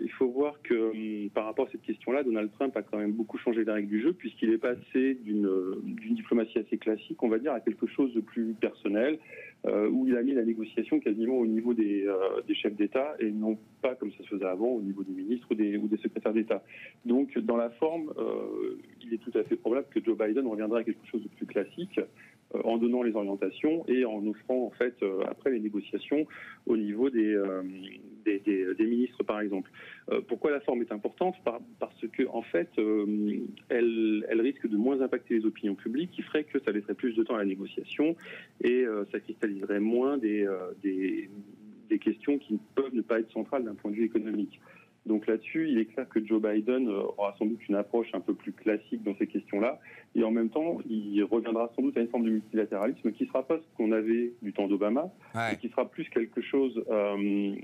Il 0.00 0.10
faut 0.12 0.28
voir 0.28 0.62
que 0.62 0.74
hum, 0.74 1.30
par 1.30 1.46
rapport 1.46 1.66
à 1.66 1.70
cette 1.70 1.82
question-là, 1.82 2.22
Donald 2.22 2.52
Trump 2.52 2.76
a 2.76 2.82
quand 2.82 2.98
même 2.98 3.12
beaucoup 3.12 3.36
changé 3.38 3.64
les 3.64 3.72
règles 3.72 3.88
du 3.88 4.00
jeu 4.00 4.12
puisqu'il 4.12 4.50
est 4.50 4.58
passé 4.58 5.14
d'une 5.14 5.48
diplomatie 6.10 6.58
assez 6.58 6.78
classique, 6.78 7.20
on 7.22 7.28
va 7.28 7.38
dire, 7.38 7.52
à 7.52 7.60
quelque 7.60 7.86
chose 7.88 8.14
de 8.14 8.20
plus 8.20 8.54
personnel, 8.54 9.18
euh, 9.66 9.88
où 9.88 10.06
il 10.06 10.16
a 10.16 10.22
mis 10.22 10.34
la 10.34 10.44
négociation 10.44 11.00
quasiment 11.00 11.36
au 11.36 11.46
niveau 11.46 11.74
des, 11.74 12.06
euh, 12.06 12.54
chefs 12.54 12.74
d'État 12.74 13.14
et 13.18 13.30
non 13.30 13.58
pas 13.80 13.94
comme 13.94 14.12
ça 14.12 14.22
se 14.22 14.28
faisait 14.28 14.44
avant 14.44 14.68
au 14.68 14.82
niveau 14.82 15.02
des 15.02 15.12
ministres 15.12 15.48
ou 15.50 15.54
des, 15.54 15.76
ou 15.76 15.88
des 15.88 15.96
secrétaires 15.96 16.32
d'État. 16.32 16.62
Donc 17.04 17.36
dans 17.38 17.56
la 17.56 17.70
forme, 17.70 18.12
euh, 18.18 18.78
il 19.02 19.12
est 19.14 19.18
tout 19.18 19.36
à 19.36 19.42
fait 19.42 19.56
probable 19.56 19.86
que 19.90 20.02
Joe 20.02 20.16
Biden 20.16 20.46
reviendra 20.46 20.80
à 20.80 20.84
quelque 20.84 21.06
chose 21.06 21.22
de 21.22 21.28
plus 21.28 21.46
classique 21.46 21.98
euh, 21.98 22.04
en 22.64 22.76
donnant 22.76 23.02
les 23.02 23.14
orientations 23.14 23.84
et 23.88 24.04
en 24.04 24.26
offrant 24.26 24.66
en 24.66 24.70
fait 24.70 24.94
euh, 25.02 25.22
après 25.28 25.50
les 25.50 25.60
négociations 25.60 26.26
au 26.66 26.76
niveau 26.76 27.10
des, 27.10 27.34
euh, 27.34 27.62
ministres 28.78 29.22
par 29.22 29.40
exemple. 29.40 29.70
pourquoi 30.28 30.50
la 30.50 30.60
forme 30.60 30.82
est 30.82 30.92
importante? 30.92 31.36
Parce 31.78 32.06
que 32.12 32.26
en 32.28 32.42
fait, 32.42 32.70
elle, 33.68 34.40
risque 34.40 34.68
de 34.68 34.76
moins 34.76 35.00
impacter 35.00 35.34
les 35.38 35.46
opinions 35.46 35.74
publiques, 35.74 36.10
qui 36.10 36.22
ferait 36.22 36.44
que 36.44 36.58
ça 36.60 36.72
laisserait 36.72 36.94
plus 36.94 37.14
de 37.14 37.22
temps 37.22 37.34
à 37.34 37.38
la 37.38 37.44
négociation 37.44 38.16
et 38.62 38.84
ça 39.10 39.20
cristalliserait 39.20 39.80
moins 39.80 40.18
des 40.18 40.48
questions 42.00 42.38
qui 42.38 42.58
peuvent 42.74 42.94
ne 42.94 43.02
pas 43.02 43.20
être 43.20 43.30
centrales 43.32 43.64
d'un 43.64 43.74
point 43.74 43.90
de 43.90 43.96
vue 43.96 44.04
économique. 44.04 44.60
Donc 45.06 45.26
là-dessus, 45.26 45.68
il 45.68 45.78
est 45.78 45.86
clair 45.86 46.08
que 46.08 46.24
Joe 46.24 46.40
Biden 46.40 46.88
euh, 46.88 47.02
aura 47.18 47.34
sans 47.38 47.46
doute 47.46 47.66
une 47.68 47.74
approche 47.74 48.08
un 48.12 48.20
peu 48.20 48.34
plus 48.34 48.52
classique 48.52 49.02
dans 49.02 49.16
ces 49.16 49.26
questions-là. 49.26 49.80
Et 50.14 50.22
en 50.22 50.30
même 50.30 50.48
temps, 50.48 50.78
il 50.88 51.22
reviendra 51.24 51.72
sans 51.74 51.82
doute 51.82 51.96
à 51.96 52.00
une 52.00 52.08
forme 52.08 52.24
de 52.24 52.30
multilatéralisme 52.30 53.10
qui 53.12 53.24
ne 53.24 53.28
sera 53.28 53.42
pas 53.42 53.56
ce 53.56 53.76
qu'on 53.76 53.90
avait 53.90 54.32
du 54.42 54.52
temps 54.52 54.68
d'Obama, 54.68 55.10
et 55.52 55.56
qui 55.56 55.68
sera 55.70 55.88
plus 55.88 56.08
quelque 56.10 56.40
chose 56.40 56.84
euh, 56.90 57.54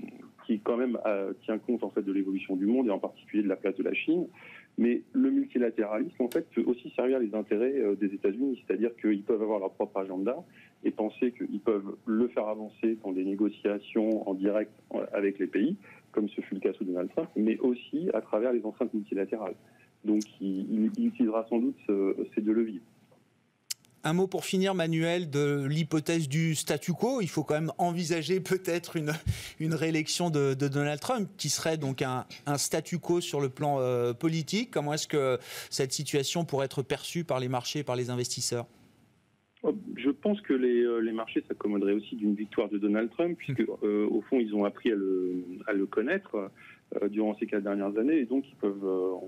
qui 0.45 0.59
quand 0.59 0.77
même 0.77 0.97
euh, 1.05 1.31
tient 1.45 1.59
compte 1.59 1.83
en 1.83 1.91
fait 1.91 2.01
de 2.01 2.11
l'évolution 2.11 2.55
du 2.55 2.65
monde 2.65 2.87
et 2.87 2.91
en 2.91 2.99
particulier 2.99 3.43
de 3.43 3.47
la 3.47 3.55
place 3.55 3.75
de 3.75 3.83
la 3.83 3.93
Chine. 3.93 4.27
Mais 4.77 5.01
le 5.13 5.29
multilatéralisme, 5.29 6.23
en 6.23 6.29
fait, 6.29 6.49
peut 6.51 6.63
aussi 6.65 6.91
servir 6.95 7.19
les 7.19 7.35
intérêts 7.35 7.73
des 7.99 8.13
États-Unis, 8.13 8.63
c'est-à-dire 8.65 8.91
qu'ils 8.95 9.23
peuvent 9.23 9.41
avoir 9.41 9.59
leur 9.59 9.71
propre 9.71 9.97
agenda 9.97 10.37
et 10.85 10.91
penser 10.91 11.33
qu'ils 11.33 11.59
peuvent 11.59 11.97
le 12.05 12.27
faire 12.29 12.47
avancer 12.47 12.97
dans 13.03 13.11
des 13.11 13.25
négociations 13.25 14.27
en 14.27 14.33
direct 14.33 14.71
avec 15.11 15.37
les 15.37 15.47
pays 15.47 15.75
comme 16.11 16.29
ce 16.29 16.41
fut 16.41 16.55
le 16.55 16.59
cas 16.59 16.73
sous 16.73 16.83
Donald 16.83 17.09
Trump, 17.09 17.29
mais 17.35 17.57
aussi 17.59 18.09
à 18.13 18.21
travers 18.21 18.53
les 18.53 18.63
enceintes 18.65 18.93
multilatérales. 18.93 19.55
Donc 20.05 20.23
il, 20.39 20.91
utilisera 20.97 21.45
sans 21.49 21.59
doute 21.59 21.77
ces 22.33 22.41
deux 22.41 22.53
leviers. 22.53 22.81
Un 24.05 24.13
mot 24.13 24.27
pour 24.27 24.45
finir, 24.45 24.75
Manuel, 24.75 25.29
de 25.29 25.65
l'hypothèse 25.67 26.29
du 26.29 26.55
statu 26.55 26.93
quo. 26.93 27.19
Il 27.19 27.27
faut 27.27 27.43
quand 27.43 27.55
même 27.55 27.73
envisager 27.77 28.39
peut-être 28.39 28.95
une, 28.95 29.13
une 29.59 29.73
réélection 29.73 30.29
de, 30.29 30.53
Donald 30.53 31.01
Trump, 31.01 31.29
qui 31.35 31.49
serait 31.49 31.77
donc 31.77 32.01
un, 32.01 32.25
statu 32.55 32.97
quo 32.97 33.19
sur 33.19 33.41
le 33.41 33.49
plan 33.49 33.79
euh, 33.79 34.13
politique. 34.13 34.71
Comment 34.71 34.93
est-ce 34.93 35.07
que 35.07 35.37
cette 35.69 35.91
situation 35.91 36.45
pourrait 36.45 36.65
être 36.65 36.81
perçue 36.81 37.25
par 37.25 37.41
les 37.41 37.49
marchés, 37.49 37.83
par 37.83 37.97
les 37.97 38.09
investisseurs? 38.09 38.67
Je 39.63 40.09
pense 40.09 40.39
que 40.41 40.53
les, 40.53 40.81
euh, 40.81 40.99
les 40.99 41.11
marchés 41.11 41.43
s'accommoderaient 41.47 41.93
aussi 41.93 42.15
d'une 42.15 42.33
victoire 42.33 42.69
de 42.69 42.77
Donald 42.77 43.09
Trump, 43.11 43.37
puisque 43.37 43.65
euh, 43.83 44.07
au 44.09 44.21
fond, 44.21 44.39
ils 44.39 44.55
ont 44.55 44.63
appris 44.63 44.91
à 44.91 44.95
le, 44.95 45.43
à 45.67 45.73
le 45.73 45.85
connaître 45.85 46.49
euh, 47.01 47.09
durant 47.09 47.35
ces 47.37 47.45
quatre 47.45 47.63
dernières 47.63 47.97
années, 47.97 48.19
et 48.19 48.25
donc 48.25 48.45
ils 48.47 48.55
peuvent, 48.55 49.21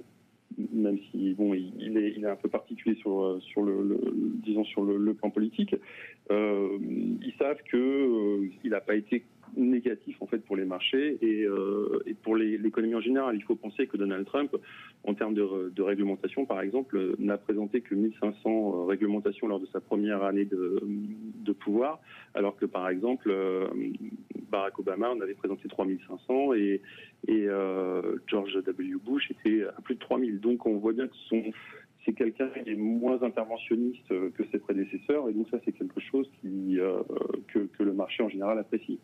même 0.73 0.97
si 1.11 1.33
bon, 1.33 1.53
il, 1.53 1.97
est, 1.97 2.13
il 2.15 2.23
est 2.23 2.29
un 2.29 2.35
peu 2.35 2.49
particulier 2.49 2.95
sur, 2.95 3.39
sur 3.41 3.61
le, 3.61 3.99
disons 4.43 4.63
sur 4.63 4.83
le, 4.83 5.13
plan 5.13 5.29
politique, 5.29 5.75
ils 6.29 7.33
savent 7.37 7.61
que 7.69 8.49
il 8.63 8.69
n'a 8.71 8.81
pas 8.81 8.95
été 8.95 9.23
négatif 9.55 10.21
en 10.21 10.27
fait 10.27 10.39
pour 10.39 10.55
les 10.55 10.65
marchés 10.65 11.17
et, 11.21 11.43
euh, 11.45 12.03
pour 12.23 12.35
l'économie 12.35 12.95
en 12.95 13.01
général. 13.01 13.35
Il 13.35 13.43
faut 13.43 13.55
penser 13.55 13.87
que 13.87 13.97
Donald 13.97 14.25
Trump, 14.25 14.55
en 15.03 15.13
termes 15.13 15.33
de, 15.33 15.81
réglementation 15.81 16.45
par 16.45 16.61
exemple, 16.61 17.15
n'a 17.19 17.37
présenté 17.37 17.81
que 17.81 17.95
1500 17.95 18.49
euh, 18.49 18.85
réglementations 18.85 19.47
lors 19.47 19.59
de 19.59 19.65
sa 19.67 19.79
première 19.79 20.23
année 20.23 20.45
de, 20.45 20.81
pouvoir, 21.59 21.99
alors 22.33 22.55
que 22.55 22.65
par 22.65 22.87
exemple 22.89 23.29
euh, 23.29 23.67
Barack 24.49 24.79
Obama 24.79 25.09
en 25.09 25.19
avait 25.19 25.33
présenté 25.33 25.67
3500 25.67 26.53
et, 26.53 26.81
et 27.27 27.47
George 28.27 28.53
W. 28.63 28.95
Bush 29.03 29.29
était 29.31 29.65
à 29.65 29.81
plus 29.81 29.95
de 29.95 29.99
3000. 29.99 30.39
Donc 30.39 30.65
on 30.65 30.77
voit 30.77 30.93
bien 30.93 31.07
que 31.07 31.13
c'est 32.05 32.13
quelqu'un 32.13 32.47
qui 32.47 32.71
est 32.71 32.75
moins 32.75 33.21
interventionniste 33.21 34.07
que 34.07 34.43
ses 34.51 34.59
prédécesseurs, 34.59 35.29
et 35.29 35.33
donc 35.33 35.49
ça 35.49 35.57
c'est 35.65 35.73
quelque 35.73 35.99
chose 35.99 36.27
que, 36.41 37.83
le 37.83 37.93
marché 37.93 38.23
en 38.23 38.29
général 38.29 38.57
apprécie. 38.57 38.99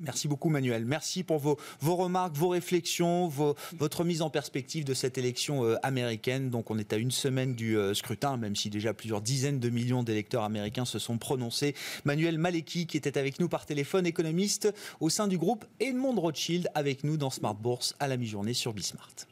Merci 0.00 0.28
beaucoup 0.28 0.48
Manuel. 0.48 0.84
Merci 0.84 1.24
pour 1.24 1.38
vos, 1.38 1.56
remarques, 1.96 2.36
vos 2.36 2.50
réflexions, 2.50 3.26
votre 3.26 4.04
mise 4.04 4.22
en 4.22 4.30
perspective 4.30 4.84
de 4.84 4.94
cette 4.94 5.18
élection 5.18 5.64
euh, 5.64 5.76
américaine. 5.82 6.50
Donc 6.50 6.70
on 6.70 6.78
est 6.78 6.92
à 6.92 6.96
une 6.96 7.10
semaine 7.10 7.54
du 7.54 7.76
euh, 7.76 7.94
scrutin, 7.94 8.36
même 8.36 8.54
si 8.54 8.70
déjà 8.70 8.94
plusieurs 8.94 9.20
dizaines 9.20 9.58
de 9.58 9.70
millions 9.70 10.04
d'électeurs 10.04 10.44
américains 10.44 10.84
se 10.84 11.00
sont 11.00 11.18
prononcés. 11.18 11.74
Manuel 12.04 12.38
Maleki 12.38 12.86
qui 12.86 12.96
était 12.96 13.18
avec 13.18 13.40
nous 13.40 13.48
par 13.48 13.66
téléphone, 13.66 14.06
économiste 14.06 14.72
au 15.00 15.10
sein 15.10 15.26
du 15.26 15.36
groupe 15.36 15.64
Edmond 15.80 16.14
Rothschild, 16.20 16.70
avec 16.74 17.02
nous 17.02 17.16
dans 17.16 17.30
Smart 17.30 17.54
Bourse 17.54 17.96
à 17.98 18.06
la 18.06 18.16
mi-journée 18.16 18.54
sur 18.54 18.72
Bismart. 18.72 19.26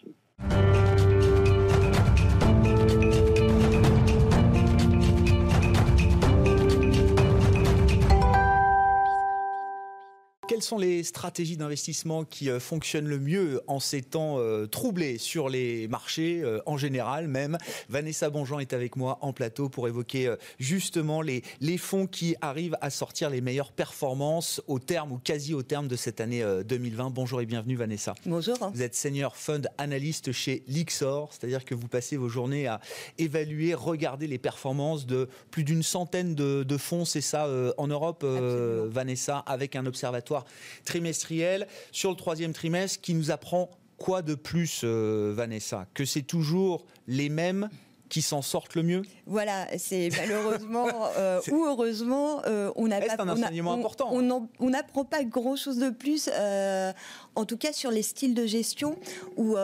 Quelles 10.56 10.62
sont 10.62 10.78
les 10.78 11.02
stratégies 11.02 11.58
d'investissement 11.58 12.24
qui 12.24 12.48
euh, 12.48 12.58
fonctionnent 12.58 13.08
le 13.08 13.18
mieux 13.18 13.60
en 13.66 13.78
ces 13.78 14.00
temps 14.00 14.36
euh, 14.38 14.64
troublés 14.64 15.18
sur 15.18 15.50
les 15.50 15.86
marchés 15.86 16.40
euh, 16.42 16.62
en 16.64 16.78
général 16.78 17.28
même? 17.28 17.58
Vanessa 17.90 18.30
Bonjean 18.30 18.58
est 18.60 18.72
avec 18.72 18.96
moi 18.96 19.18
en 19.20 19.34
plateau 19.34 19.68
pour 19.68 19.86
évoquer 19.86 20.34
justement 20.58 21.20
les, 21.20 21.42
les 21.60 21.76
fonds 21.76 22.06
qui 22.06 22.36
arrivent 22.40 22.78
à 22.80 22.88
sortir 22.88 23.28
les 23.28 23.42
meilleures 23.42 23.70
performances 23.70 24.62
au 24.66 24.78
terme 24.78 25.12
ou 25.12 25.18
quasi 25.18 25.52
au 25.52 25.62
terme 25.62 25.88
de 25.88 25.96
cette 25.96 26.22
année 26.22 26.42
2020. 26.64 27.10
Bonjour 27.10 27.42
et 27.42 27.44
bienvenue 27.44 27.76
Vanessa. 27.76 28.14
Bonjour. 28.24 28.56
Vous 28.72 28.80
êtes 28.80 28.94
senior 28.94 29.36
fund 29.36 29.68
analyste 29.76 30.32
chez 30.32 30.62
Lixor, 30.68 31.34
c'est-à-dire 31.34 31.66
que 31.66 31.74
vous 31.74 31.86
passez 31.86 32.16
vos 32.16 32.30
journées 32.30 32.66
à 32.66 32.80
évaluer, 33.18 33.74
regarder 33.74 34.26
les 34.26 34.38
performances 34.38 35.04
de 35.04 35.28
plus 35.50 35.64
d'une 35.64 35.82
centaine 35.82 36.34
de, 36.34 36.62
de 36.62 36.76
fonds, 36.78 37.04
c'est 37.04 37.20
ça 37.20 37.46
en 37.76 37.88
Europe 37.88 38.24
Vanessa, 38.24 39.40
avec 39.40 39.76
un 39.76 39.84
observatoire 39.84 40.45
trimestriel 40.84 41.66
sur 41.92 42.10
le 42.10 42.16
troisième 42.16 42.52
trimestre 42.52 43.00
qui 43.00 43.14
nous 43.14 43.30
apprend 43.30 43.70
quoi 43.98 44.22
de 44.22 44.34
plus, 44.34 44.82
euh, 44.84 45.32
Vanessa? 45.34 45.86
Que 45.94 46.04
c'est 46.04 46.22
toujours 46.22 46.84
les 47.06 47.28
mêmes 47.28 47.68
qui 48.08 48.22
s'en 48.22 48.42
sortent 48.42 48.74
le 48.74 48.82
mieux? 48.82 49.02
Voilà, 49.26 49.66
c'est 49.78 50.10
malheureusement 50.16 50.88
euh, 51.16 51.40
ou 51.50 51.64
heureusement, 51.64 52.42
euh, 52.46 52.70
on 52.76 52.88
n'a 52.88 53.00
pas. 53.00 53.22
un 53.22 53.28
enseignement 53.28 53.72
on, 53.72 53.78
important. 53.78 54.10
On 54.10 54.70
n'apprend 54.70 55.04
pas 55.04 55.24
grand-chose 55.24 55.78
de 55.78 55.90
plus, 55.90 56.30
euh, 56.32 56.92
en 57.34 57.44
tout 57.44 57.56
cas 57.56 57.72
sur 57.72 57.90
les 57.90 58.02
styles 58.02 58.34
de 58.34 58.46
gestion, 58.46 58.96
où 59.36 59.56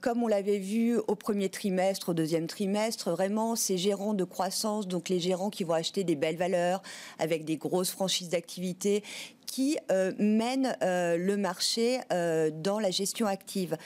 comme 0.00 0.22
on 0.22 0.28
l'avait 0.28 0.58
vu 0.58 0.96
au 0.96 1.14
premier 1.14 1.48
trimestre, 1.48 2.10
au 2.10 2.14
deuxième 2.14 2.46
trimestre, 2.46 3.10
vraiment 3.10 3.56
ces 3.56 3.78
gérants 3.78 4.14
de 4.14 4.24
croissance, 4.24 4.86
donc 4.86 5.08
les 5.08 5.20
gérants 5.20 5.50
qui 5.50 5.64
vont 5.64 5.74
acheter 5.74 6.04
des 6.04 6.16
belles 6.16 6.36
valeurs 6.36 6.82
avec 7.18 7.44
des 7.44 7.56
grosses 7.56 7.90
franchises 7.90 8.28
d'activité, 8.28 9.02
qui 9.46 9.78
mènent 10.18 10.76
le 10.80 11.36
marché 11.36 12.00
dans 12.10 12.78
la 12.78 12.90
gestion 12.90 13.26
active. 13.26 13.76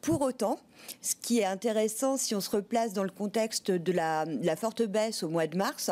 Pour 0.00 0.22
autant, 0.22 0.60
ce 1.02 1.14
qui 1.14 1.40
est 1.40 1.44
intéressant, 1.44 2.16
si 2.16 2.34
on 2.34 2.40
se 2.40 2.50
replace 2.50 2.92
dans 2.92 3.04
le 3.04 3.10
contexte 3.10 3.70
de 3.70 3.92
la, 3.92 4.24
forte 4.56 4.82
baisse 4.82 5.22
au 5.22 5.28
mois 5.28 5.46
de 5.46 5.56
mars, 5.56 5.90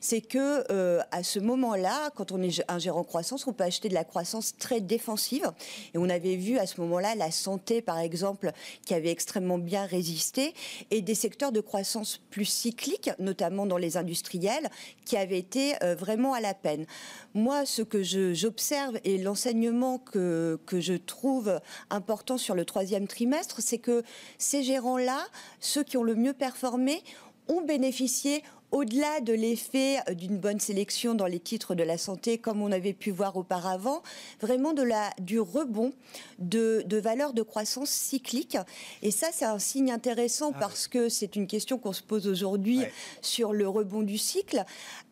c'est 0.00 0.20
que 0.20 0.64
euh, 0.70 1.00
à 1.10 1.22
ce 1.22 1.38
moment-là, 1.38 2.10
quand 2.14 2.32
on 2.32 2.42
est 2.42 2.62
un 2.68 2.78
gérant 2.78 3.04
croissance, 3.04 3.46
on 3.46 3.52
peut 3.52 3.64
acheter 3.64 3.88
de 3.88 3.94
la 3.94 4.04
croissance 4.04 4.56
très 4.56 4.80
défensive. 4.80 5.50
Et 5.94 5.98
on 5.98 6.08
avait 6.08 6.36
vu 6.36 6.58
à 6.58 6.66
ce 6.66 6.80
moment-là 6.80 7.14
la 7.14 7.30
santé, 7.30 7.82
par 7.82 7.98
exemple, 7.98 8.52
qui 8.84 8.94
avait 8.94 9.10
extrêmement 9.10 9.58
bien 9.58 9.86
résisté, 9.86 10.54
et 10.90 11.00
des 11.00 11.14
secteurs 11.14 11.52
de 11.52 11.60
croissance 11.60 12.20
plus 12.30 12.44
cycliques, 12.44 13.10
notamment 13.18 13.66
dans 13.66 13.78
les 13.78 13.96
industriels, 13.96 14.68
qui 15.04 15.16
avaient 15.16 15.38
été 15.38 15.74
euh, 15.82 15.94
vraiment 15.94 16.34
à 16.34 16.40
la 16.40 16.54
peine. 16.54 16.86
Moi, 17.34 17.64
ce 17.66 17.82
que 17.82 18.02
j'observe 18.02 18.98
et 19.04 19.18
l'enseignement 19.18 19.98
que, 19.98 20.58
que 20.66 20.80
je 20.80 20.94
trouve 20.94 21.60
important 21.90 22.38
sur 22.38 22.54
le 22.54 22.64
troisième 22.64 23.06
trimestre, 23.06 23.60
c'est 23.60 23.78
que 23.78 24.02
ces 24.42 24.62
gérants-là, 24.62 25.26
ceux 25.60 25.82
qui 25.82 25.96
ont 25.96 26.02
le 26.02 26.14
mieux 26.14 26.32
performé, 26.32 27.02
ont 27.48 27.62
bénéficié 27.62 28.42
au-delà 28.72 29.20
de 29.20 29.34
l'effet 29.34 29.98
euh, 30.08 30.14
d'une 30.14 30.38
bonne 30.38 30.58
sélection 30.58 31.14
dans 31.14 31.26
les 31.26 31.38
titres 31.38 31.74
de 31.74 31.82
la 31.82 31.98
santé, 31.98 32.38
comme 32.38 32.62
on 32.62 32.72
avait 32.72 32.94
pu 32.94 33.10
voir 33.10 33.36
auparavant, 33.36 34.02
vraiment 34.40 34.72
de 34.72 34.82
la, 34.82 35.10
du 35.20 35.38
rebond 35.38 35.92
de, 36.38 36.82
de 36.86 36.96
valeurs 36.96 37.34
de 37.34 37.42
croissance 37.42 37.90
cyclique. 37.90 38.56
Et 39.02 39.10
ça, 39.10 39.28
c'est 39.30 39.44
un 39.44 39.58
signe 39.58 39.92
intéressant 39.92 40.52
ah 40.54 40.58
parce 40.58 40.88
que 40.88 41.10
c'est 41.10 41.36
une 41.36 41.46
question 41.46 41.78
qu'on 41.78 41.92
se 41.92 42.02
pose 42.02 42.26
aujourd'hui 42.26 42.80
sur 43.20 43.52
le 43.52 43.68
rebond 43.68 44.02
du 44.02 44.16
cycle, 44.16 44.64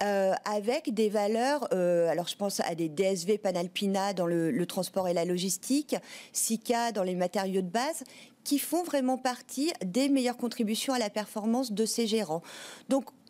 euh, 0.02 0.32
avec 0.46 0.94
des 0.94 1.10
valeurs, 1.10 1.68
euh, 1.72 2.08
alors 2.08 2.28
je 2.28 2.36
pense 2.36 2.60
à 2.60 2.74
des 2.74 2.88
DSV 2.88 3.36
Panalpina 3.36 4.14
dans 4.14 4.26
le, 4.26 4.50
le 4.50 4.66
transport 4.66 5.06
et 5.06 5.12
la 5.12 5.26
logistique, 5.26 5.96
Sika 6.32 6.92
dans 6.92 7.02
les 7.02 7.14
matériaux 7.14 7.60
de 7.60 7.68
base, 7.68 8.04
qui 8.50 8.58
font 8.58 8.82
vraiment 8.82 9.16
partie 9.16 9.70
des 9.84 10.08
meilleures 10.08 10.36
contributions 10.36 10.92
à 10.92 10.98
la 10.98 11.08
performance 11.08 11.70
de 11.70 11.84
ces 11.84 12.08
gérants. 12.08 12.42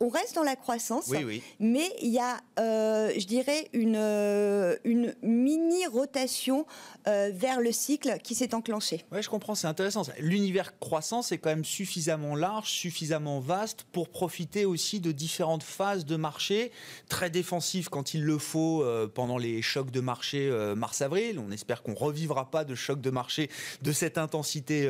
On 0.02 0.08
reste 0.08 0.34
dans 0.34 0.42
la 0.42 0.56
croissance, 0.56 1.12
mais 1.58 1.92
il 2.00 2.08
y 2.08 2.18
a, 2.18 2.40
euh, 2.58 3.12
je 3.18 3.26
dirais, 3.26 3.68
une, 3.74 3.96
euh, 3.98 4.76
une 4.84 5.14
mini-rotation 5.22 6.64
euh, 7.06 7.30
vers 7.34 7.60
le 7.60 7.70
cycle 7.70 8.16
qui 8.24 8.34
s'est 8.34 8.54
enclenché. 8.54 9.04
Oui, 9.12 9.22
je 9.22 9.28
comprends, 9.28 9.54
c'est 9.54 9.66
intéressant. 9.66 10.02
L'univers 10.18 10.78
croissance 10.78 11.32
est 11.32 11.38
quand 11.38 11.50
même 11.50 11.66
suffisamment 11.66 12.34
large, 12.34 12.70
suffisamment 12.70 13.40
vaste 13.40 13.84
pour 13.92 14.08
profiter 14.08 14.64
aussi 14.64 15.00
de 15.00 15.12
différentes 15.12 15.62
phases 15.62 16.06
de 16.06 16.16
marché, 16.16 16.72
très 17.10 17.28
défensives 17.28 17.90
quand 17.90 18.14
il 18.14 18.24
le 18.24 18.38
faut 18.38 18.82
pendant 19.14 19.36
les 19.36 19.60
chocs 19.60 19.90
de 19.90 20.00
marché 20.00 20.50
mars-avril. 20.76 21.38
On 21.38 21.50
espère 21.50 21.82
qu'on 21.82 21.94
revivra 21.94 22.50
pas 22.50 22.64
de 22.64 22.74
chocs 22.74 23.02
de 23.02 23.10
marché 23.10 23.50
de 23.82 23.92
cette 23.92 24.16
intensité 24.16 24.88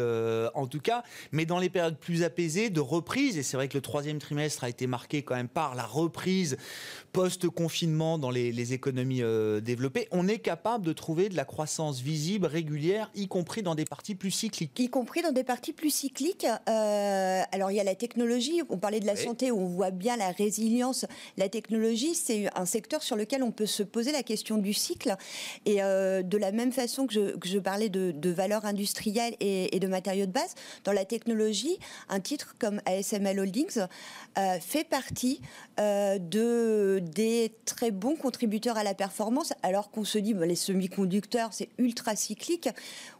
en 0.55 0.67
tout 0.69 0.81
cas, 0.81 1.03
mais 1.33 1.47
dans 1.47 1.59
les 1.59 1.69
périodes 1.69 1.99
plus 1.99 2.23
apaisées, 2.23 2.71
de 2.71 2.81
reprise, 2.81 3.37
et 3.37 3.43
c'est 3.43 3.57
vrai 3.57 3.67
que 3.67 3.77
le 3.77 3.83
troisième 3.83 4.19
trimestre 4.19 4.63
a 4.63 4.69
été 4.69 4.87
marqué 4.87 5.00
marqué 5.01 5.23
quand 5.23 5.35
même 5.35 5.49
par 5.49 5.75
la 5.75 5.87
reprise 5.87 6.59
post-confinement 7.13 8.19
dans 8.19 8.31
les, 8.31 8.73
économies 8.75 9.23
euh, 9.23 9.61
développées, 9.61 10.07
on 10.13 10.29
est 10.29 10.39
capable 10.39 10.85
de 10.85 10.93
trouver 10.93 11.29
de 11.29 11.35
la 11.35 11.45
croissance 11.45 12.01
visible, 12.01 12.47
régulière, 12.47 13.11
y 13.15 13.27
compris 13.27 13.63
dans 13.63 13.75
des 13.75 13.87
parties 13.87 14.15
plus 14.15 14.31
cycliques. 14.31 14.79
Y 14.79 14.91
compris 14.91 15.23
dans 15.23 15.33
des 15.33 15.43
parties 15.43 15.73
plus 15.73 15.91
cycliques. 15.91 16.47
Euh, 16.69 17.43
alors 17.51 17.71
il 17.71 17.77
y 17.77 17.81
a 17.81 17.85
la 17.85 17.95
technologie, 17.95 18.63
on 18.69 18.77
parlait 18.77 19.01
de 19.01 19.07
la 19.07 19.17
santé, 19.17 19.51
où 19.51 19.59
on 19.59 19.67
voit 19.67 19.91
bien 19.91 20.17
la 20.17 20.31
résilience. 20.31 21.07
La 21.39 21.49
technologie, 21.49 22.15
c'est 22.15 22.49
un 22.55 22.67
secteur 22.67 23.03
sur 23.03 23.17
lequel 23.17 23.43
on 23.43 23.51
peut 23.51 23.67
se 23.67 23.83
poser 23.83 24.13
la 24.13 24.23
question 24.23 24.59
du 24.59 24.75
cycle. 24.75 25.17
Et 25.65 25.83
euh, 25.83 26.23
de 26.23 26.37
la 26.37 26.53
même 26.53 26.73
façon 26.73 27.07
que 27.07 27.15
je, 27.15 27.37
que 27.39 27.49
je 27.49 27.59
parlais 27.59 27.89
de, 27.89 28.13
de 28.13 28.31
valeurs 28.31 28.67
industrielles 28.67 29.35
et, 29.41 29.75
et, 29.75 29.81
de 29.81 29.89
matériaux 29.89 30.27
de 30.27 30.33
base, 30.33 30.55
dans 30.85 30.93
la 30.93 31.07
technologie, 31.07 31.79
un 32.09 32.21
titre 32.21 32.55
comme 32.59 32.81
ASML 32.85 33.41
Holdings 33.41 33.81
fait 34.61 34.85
partie 34.91 35.41
de 35.79 36.99
des 36.99 37.53
très 37.65 37.91
bons 37.91 38.17
contributeurs 38.17 38.77
à 38.77 38.85
la 38.85 38.95
performance, 38.95 39.53
alors 39.63 39.91
qu'on 39.91 40.05
se 40.05 40.19
dit 40.19 40.35
bah, 40.35 40.47
les 40.47 40.57
semi-conducteurs, 40.57 41.53
c'est 41.53 41.71
ultra 41.79 42.17
cyclique. 42.17 42.69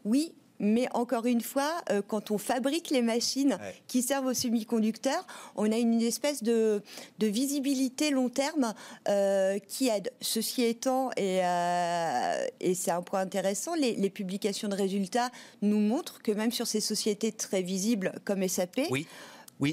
Oui, 0.05 0.33
mais 0.61 0.87
encore 0.93 1.25
une 1.25 1.41
fois, 1.41 1.81
euh, 1.89 2.01
quand 2.07 2.29
on 2.29 2.37
fabrique 2.37 2.91
les 2.91 3.01
machines 3.01 3.57
qui 3.87 4.03
servent 4.03 4.27
aux 4.27 4.33
semi-conducteurs, 4.33 5.25
on 5.55 5.69
a 5.71 5.77
une 5.77 5.99
espèce 6.01 6.43
de, 6.43 6.81
visibilité 7.19 8.11
long 8.11 8.29
terme 8.29 8.73
euh, 9.09 9.57
qui 9.57 9.87
aide. 9.87 10.11
Ceci 10.21 10.63
étant, 10.63 11.09
et, 11.17 11.39
euh, 11.43 12.45
et 12.59 12.75
c'est 12.75 12.91
un 12.91 13.01
point 13.01 13.21
intéressant, 13.21 13.73
les, 13.73 14.11
publications 14.11 14.67
de 14.67 14.75
résultats 14.75 15.31
nous 15.61 15.79
montrent 15.79 16.21
que 16.21 16.31
même 16.31 16.51
sur 16.51 16.67
ces 16.67 16.81
sociétés 16.81 17.31
très 17.31 17.63
visibles 17.63 18.11
comme 18.23 18.47
SAP, 18.47 18.81
oui 18.91 19.07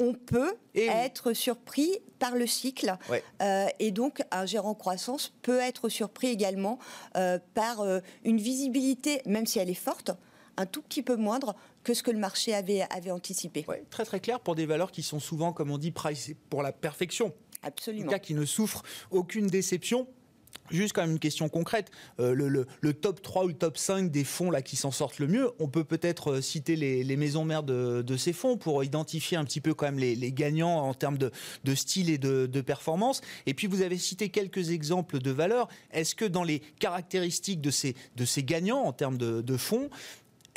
on 0.00 0.14
peut 0.14 0.54
être 0.74 1.32
surpris 1.32 1.98
par 2.18 2.36
le 2.36 2.46
cycle. 2.46 2.96
Euh, 3.42 3.66
et 3.78 3.90
donc, 3.90 4.22
un 4.30 4.46
gérant 4.46 4.74
croissance 4.74 5.32
peut 5.42 5.58
être 5.58 5.88
surpris 5.88 6.28
également 6.28 6.78
euh, 7.16 7.38
par 7.54 7.80
euh, 7.80 8.00
une 8.24 8.38
visibilité, 8.38 9.22
même 9.26 9.46
si 9.46 9.58
elle 9.58 9.70
est 9.70 9.74
forte, 9.74 10.10
un 10.56 10.66
tout 10.66 10.82
petit 10.82 11.02
peu 11.02 11.16
moindre 11.16 11.54
que 11.84 11.94
ce 11.94 12.02
que 12.02 12.10
le 12.10 12.18
marché 12.18 12.54
avait, 12.54 12.82
avait 12.90 13.12
anticipé. 13.12 13.64
très 13.90 14.04
très 14.04 14.20
clair 14.20 14.40
pour 14.40 14.56
des 14.56 14.66
valeurs 14.66 14.90
qui 14.90 15.02
sont 15.02 15.20
souvent, 15.20 15.52
comme 15.52 15.70
on 15.70 15.78
dit, 15.78 15.92
pricées 15.92 16.36
pour 16.50 16.62
la 16.62 16.72
perfection. 16.72 17.32
Absolument. 17.62 18.06
En 18.06 18.10
cas 18.10 18.18
qui 18.18 18.34
ne 18.34 18.44
souffrent 18.44 18.82
aucune 19.10 19.46
déception. 19.46 20.06
Juste 20.70 20.92
quand 20.94 21.02
même 21.02 21.12
une 21.12 21.18
question 21.18 21.48
concrète, 21.48 21.90
euh, 22.20 22.34
le, 22.34 22.94
top 22.94 23.22
3 23.22 23.44
ou 23.44 23.48
le 23.48 23.54
top 23.54 23.78
5 23.78 24.10
des 24.10 24.24
fonds 24.24 24.50
là 24.50 24.62
qui 24.62 24.76
s'en 24.76 24.90
sortent 24.90 25.18
le 25.18 25.26
mieux, 25.26 25.50
on 25.58 25.68
peut 25.68 25.84
peut-être 25.84 26.32
euh, 26.32 26.40
citer 26.40 26.76
les, 26.76 27.16
maisons 27.16 27.44
mères 27.44 27.62
de, 27.62 28.16
ces 28.16 28.32
fonds 28.32 28.56
pour 28.56 28.84
identifier 28.84 29.36
un 29.36 29.44
petit 29.44 29.60
peu 29.60 29.74
quand 29.74 29.86
même 29.86 29.98
les, 29.98 30.32
gagnants 30.32 30.80
en 30.80 30.94
termes 30.94 31.18
de, 31.18 31.30
style 31.74 32.10
et 32.10 32.18
de, 32.18 32.60
performance. 32.60 33.20
Et 33.46 33.54
puis 33.54 33.66
vous 33.66 33.82
avez 33.82 33.98
cité 33.98 34.28
quelques 34.28 34.70
exemples 34.70 35.20
de 35.20 35.30
valeurs. 35.30 35.68
Est-ce 35.92 36.14
que 36.14 36.24
dans 36.24 36.44
les 36.44 36.60
caractéristiques 36.80 37.60
de 37.60 37.70
ces, 37.70 37.94
de 38.16 38.24
ces 38.24 38.42
gagnants 38.42 38.82
en 38.82 38.92
termes 38.92 39.18
de 39.18 39.56
fonds, 39.56 39.90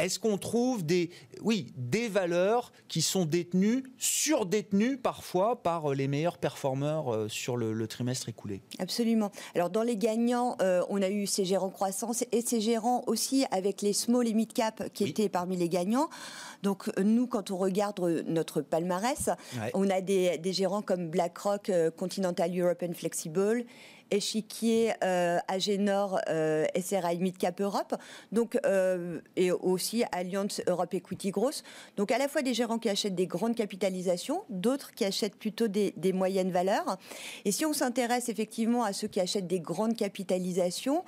est-ce 0.05 0.19
qu'on 0.19 0.37
trouve 0.37 0.85
des, 0.85 1.09
oui, 1.41 1.73
des 1.77 2.07
valeurs 2.07 2.71
qui 2.87 3.01
sont 3.01 3.25
détenues, 3.25 3.83
surdétenues 3.97 4.97
parfois 4.97 5.61
par 5.61 5.91
euh, 5.91 5.95
les 5.95 6.07
meilleurs 6.07 6.37
performeurs 6.37 7.13
euh, 7.13 7.27
sur 7.27 7.57
le, 7.57 7.87
trimestre 7.87 8.29
écoulé? 8.29 8.61
Absolument. 8.79 9.31
Alors 9.55 9.69
dans 9.69 9.83
les 9.83 9.97
gagnants, 9.97 10.55
euh, 10.61 10.83
on 10.89 11.01
a 11.01 11.09
eu 11.09 11.27
ces 11.27 11.45
gérants 11.45 11.69
croissance 11.69 12.23
et 12.31 12.41
ces 12.41 12.61
gérants 12.61 13.03
aussi 13.07 13.45
avec 13.51 13.81
les 13.81 13.93
small 13.93 14.27
et 14.27 14.33
mid 14.33 14.53
cap 14.53 14.89
qui 14.93 15.05
étaient 15.05 15.29
parmi 15.29 15.57
les 15.57 15.69
gagnants. 15.69 16.09
Donc 16.63 16.91
nous, 16.99 17.27
quand 17.27 17.51
on 17.51 17.57
regarde 17.57 17.99
notre 18.27 18.61
palmarès, 18.61 19.29
on 19.73 19.89
a 19.89 20.01
des, 20.01 20.37
des, 20.37 20.53
gérants 20.53 20.81
comme 20.81 21.09
BlackRock, 21.09 21.71
Continental 21.97 22.57
European 22.57 22.93
Flexible, 22.93 23.65
Échiquier, 24.11 24.93
euh, 25.03 25.39
Agénor, 25.47 26.19
euh, 26.29 26.65
SRI 26.75 27.17
Midcap 27.17 27.59
Europe, 27.61 27.95
donc, 28.31 28.59
euh, 28.65 29.21
et 29.35 29.51
aussi 29.51 30.03
Alliance 30.11 30.61
Europe 30.67 30.93
Equity 30.93 31.31
Gross. 31.31 31.63
Donc 31.97 32.11
à 32.11 32.17
la 32.17 32.27
fois 32.27 32.41
des 32.41 32.53
gérants 32.53 32.77
qui 32.77 32.89
achètent 32.89 33.15
des 33.15 33.27
grandes 33.27 33.55
capitalisations, 33.55 34.43
d'autres 34.49 34.93
qui 34.93 35.05
achètent 35.05 35.37
plutôt 35.37 35.67
des, 35.67 35.93
des 35.95 36.13
moyennes 36.13 36.51
valeurs. 36.51 36.97
Et 37.45 37.51
si 37.51 37.65
on 37.65 37.73
s'intéresse 37.73 38.29
effectivement 38.29 38.83
à 38.83 38.93
ceux 38.93 39.07
qui 39.07 39.21
achètent 39.21 39.47
des 39.47 39.61
grandes 39.61 39.95
capitalisations, 39.95 41.03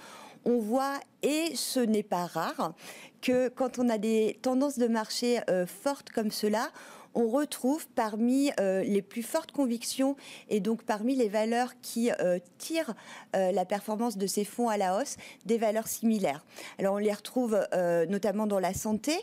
on 0.46 0.60
voit, 0.60 1.00
et 1.22 1.56
ce 1.56 1.80
n'est 1.80 2.04
pas 2.04 2.26
rare, 2.26 2.74
que 3.22 3.48
quand 3.50 3.80
on 3.80 3.88
a 3.90 3.98
des 3.98 4.40
tendances 4.42 4.78
de 4.78 4.88
marché 4.88 5.40
fortes 5.66 6.10
comme 6.10 6.32
cela, 6.32 6.70
on 7.16 7.28
retrouve 7.28 7.88
parmi 7.96 8.52
euh, 8.60 8.84
les 8.84 9.02
plus 9.02 9.24
fortes 9.24 9.52
convictions 9.52 10.16
et 10.50 10.60
donc 10.60 10.84
parmi 10.84 11.16
les 11.16 11.30
valeurs 11.30 11.74
qui 11.82 12.12
euh, 12.12 12.40
tirent 12.58 12.94
euh, 13.36 13.52
la 13.52 13.66
performance 13.66 14.18
de 14.18 14.28
ces 14.28 14.46
fonds 14.46 14.70
à 14.70 14.78
la 14.78 14.98
hausse 14.98 15.18
des 15.46 15.58
valeurs 15.58 15.88
similaires. 15.88 16.44
Alors 16.80 16.96
on 16.96 16.98
les 16.98 17.12
retrouve 17.12 17.60
notamment 18.10 18.48
dans 18.48 18.60
la 18.60 18.74
santé. 18.74 19.14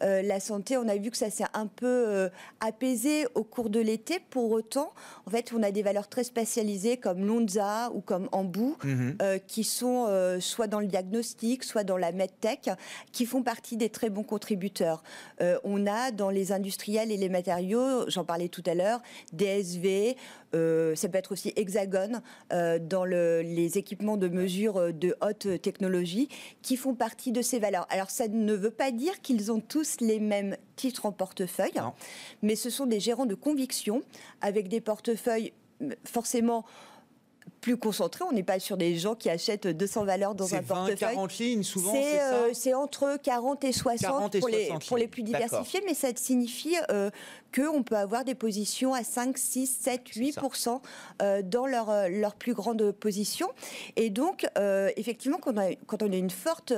la 0.00 0.40
santé, 0.40 0.76
on 0.76 0.88
a 0.88 0.96
vu 0.96 1.10
que 1.10 1.16
ça 1.16 1.30
s'est 1.30 1.44
un 1.54 1.66
peu 1.66 2.28
apaisé 2.60 3.26
au 3.34 3.44
cours 3.44 3.70
de 3.70 3.80
l'été. 3.80 4.18
Pour 4.30 4.50
autant, 4.50 4.92
en 5.26 5.30
fait, 5.30 5.52
on 5.52 5.62
a 5.62 5.70
des 5.70 5.82
valeurs 5.82 6.08
très 6.08 6.24
spécialisées 6.24 6.96
comme 6.96 7.24
Lonza 7.24 7.90
ou 7.92 8.00
comme 8.00 8.28
Ambou 8.32 8.76
mhm. 8.84 9.16
qui 9.46 9.64
sont 9.64 10.06
soit 10.40 10.66
dans 10.66 10.80
le 10.80 10.86
diagnostic, 10.86 11.64
soit 11.64 11.84
dans 11.84 11.96
la 11.96 12.12
medtech, 12.12 12.70
qui 13.12 13.26
font 13.26 13.42
partie 13.42 13.76
des 13.76 13.88
très 13.88 14.10
bons 14.10 14.24
contributeurs. 14.24 15.02
on 15.64 15.86
a 15.86 16.10
dans 16.10 16.30
les 16.30 16.52
industriels 16.52 17.10
et 17.10 17.16
les 17.16 17.28
matériaux, 17.40 18.04
j'en 18.08 18.24
parlais 18.24 18.48
tout 18.48 18.62
à 18.66 18.74
l'heure, 18.74 19.00
DSV, 19.32 20.16
euh, 20.54 20.94
ça 20.94 21.08
peut 21.08 21.16
être 21.16 21.32
aussi 21.32 21.54
Hexagone 21.56 22.20
euh, 22.52 22.78
dans 22.78 23.04
les 23.04 23.78
équipements 23.78 24.18
de 24.18 24.28
mesure 24.28 24.76
euh, 24.76 24.92
de 24.92 25.16
haute 25.22 25.62
technologie 25.62 26.28
qui 26.60 26.76
font 26.76 26.94
partie 26.94 27.32
de 27.32 27.40
ces 27.40 27.58
valeurs. 27.58 27.86
Alors 27.88 28.10
ça 28.10 28.28
ne 28.28 28.52
veut 28.52 28.70
pas 28.70 28.90
dire 28.90 29.22
qu'ils 29.22 29.50
ont 29.50 29.60
tous 29.60 30.00
les 30.00 30.20
mêmes 30.20 30.56
titres 30.76 31.06
en 31.06 31.12
portefeuille, 31.12 31.80
mais 32.42 32.56
ce 32.56 32.68
sont 32.68 32.86
des 32.86 33.00
gérants 33.00 33.26
de 33.26 33.34
conviction 33.34 34.02
avec 34.42 34.68
des 34.68 34.82
portefeuilles 34.82 35.52
forcément 36.04 36.66
plus 37.60 37.76
concentré. 37.76 38.24
On 38.24 38.32
n'est 38.32 38.42
pas 38.42 38.58
sur 38.58 38.76
des 38.76 38.96
gens 38.96 39.14
qui 39.14 39.28
achètent 39.28 39.66
200 39.66 40.04
valeurs 40.04 40.34
dans 40.34 40.54
un 40.54 40.60
20, 40.60 40.74
portefeuille. 40.74 40.98
40 40.98 41.38
lignes, 41.38 41.62
souvent, 41.62 41.92
c'est 42.52 42.72
euh, 42.72 42.78
entre 42.78 43.18
40 43.22 43.64
et 43.64 43.72
60 43.72 44.38
pour, 44.38 44.48
les, 44.48 44.70
pour 44.86 44.96
les 44.96 45.08
plus 45.08 45.22
diversifiés, 45.22 45.82
mais 45.86 45.94
ça 45.94 46.08
signifie 46.14 46.76
euh, 46.90 47.10
qu'on 47.54 47.82
peut 47.82 47.96
avoir 47.96 48.24
des 48.24 48.34
positions 48.34 48.94
à 48.94 49.04
5, 49.04 49.36
6, 49.36 49.66
7, 49.66 50.08
8 50.08 50.38
dans 51.44 51.66
leur, 51.66 51.90
euh, 51.90 52.08
leur 52.08 52.34
plus 52.34 52.54
grande 52.54 52.92
position. 52.92 53.48
Et 53.96 54.10
donc, 54.10 54.46
euh, 54.58 54.90
effectivement, 54.96 55.38
quand 55.38 55.54
on, 55.54 55.58
a, 55.58 55.74
quand 55.86 56.02
on 56.02 56.12
a 56.12 56.16
une 56.16 56.30
forte 56.30 56.72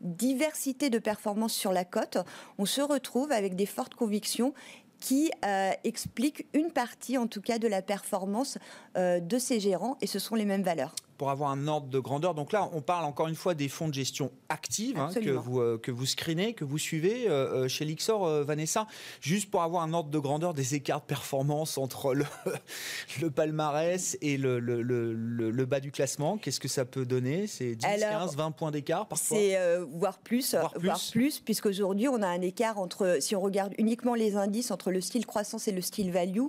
diversité 0.00 0.90
de 0.90 0.98
performances 0.98 1.54
sur 1.54 1.72
la 1.72 1.84
cote, 1.84 2.18
on 2.58 2.66
se 2.66 2.80
retrouve 2.80 3.32
avec 3.32 3.56
des 3.56 3.66
fortes 3.66 3.94
convictions 3.94 4.54
qui 5.00 5.30
euh, 5.44 5.70
explique 5.84 6.46
une 6.54 6.70
partie, 6.70 7.18
en 7.18 7.26
tout 7.26 7.40
cas, 7.40 7.58
de 7.58 7.68
la 7.68 7.82
performance 7.82 8.58
euh, 8.96 9.20
de 9.20 9.38
ces 9.38 9.60
gérants, 9.60 9.96
et 10.00 10.06
ce 10.06 10.18
sont 10.18 10.34
les 10.34 10.44
mêmes 10.44 10.62
valeurs 10.62 10.94
pour 11.18 11.30
avoir 11.30 11.50
un 11.50 11.66
ordre 11.66 11.88
de 11.88 11.98
grandeur. 11.98 12.32
Donc 12.34 12.52
là, 12.52 12.70
on 12.72 12.80
parle 12.80 13.04
encore 13.04 13.26
une 13.26 13.34
fois 13.34 13.54
des 13.54 13.68
fonds 13.68 13.88
de 13.88 13.94
gestion 13.94 14.30
active 14.48 14.98
hein, 14.98 15.10
que, 15.12 15.30
vous, 15.30 15.60
euh, 15.60 15.76
que 15.76 15.90
vous 15.90 16.06
screenez, 16.06 16.54
que 16.54 16.64
vous 16.64 16.78
suivez 16.78 17.28
euh, 17.28 17.64
euh, 17.64 17.68
chez 17.68 17.84
Lixor, 17.84 18.44
Vanessa. 18.44 18.86
Juste 19.20 19.50
pour 19.50 19.62
avoir 19.62 19.82
un 19.82 19.92
ordre 19.92 20.10
de 20.10 20.18
grandeur 20.18 20.54
des 20.54 20.76
écarts 20.76 21.00
de 21.00 21.06
performance 21.06 21.76
entre 21.76 22.14
le, 22.14 22.24
le 23.20 23.30
palmarès 23.30 24.16
et 24.22 24.36
le, 24.36 24.60
le, 24.60 24.80
le, 24.80 25.66
bas 25.66 25.80
du 25.80 25.90
classement, 25.90 26.38
qu'est-ce 26.38 26.60
que 26.60 26.68
ça 26.68 26.84
peut 26.84 27.04
donner? 27.04 27.48
C'est 27.48 27.74
10, 27.74 27.84
15, 27.84 28.36
20 28.36 28.52
points 28.52 28.70
d'écart 28.70 29.08
parfois? 29.08 29.36
C'est 29.36 29.58
voire 29.90 30.18
plus, 30.18 30.54
voire 30.54 30.72
plus, 30.72 30.82
voire 30.84 31.00
plus 31.10 31.40
puisqu'aujourd'hui, 31.40 32.06
on 32.08 32.22
a 32.22 32.28
un 32.28 32.40
écart 32.40 32.78
entre, 32.78 33.18
si 33.20 33.34
on 33.34 33.40
regarde 33.40 33.74
uniquement 33.76 34.14
les 34.14 34.36
indices, 34.36 34.70
entre 34.70 34.92
le 34.92 35.00
style 35.00 35.26
croissance 35.26 35.66
et 35.66 35.72
le 35.72 35.82
style 35.82 36.12
value. 36.12 36.46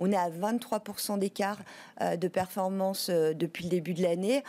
On 0.00 0.10
est 0.10 0.16
à 0.16 0.28
23% 0.28 1.18
d'écart 1.18 1.58
euh, 2.00 2.16
de 2.16 2.26
performance 2.26 3.08
euh, 3.10 3.32
depuis 3.32 3.64
le 3.64 3.70
début 3.70 3.94
de 3.94 4.02
l'année. 4.02 4.42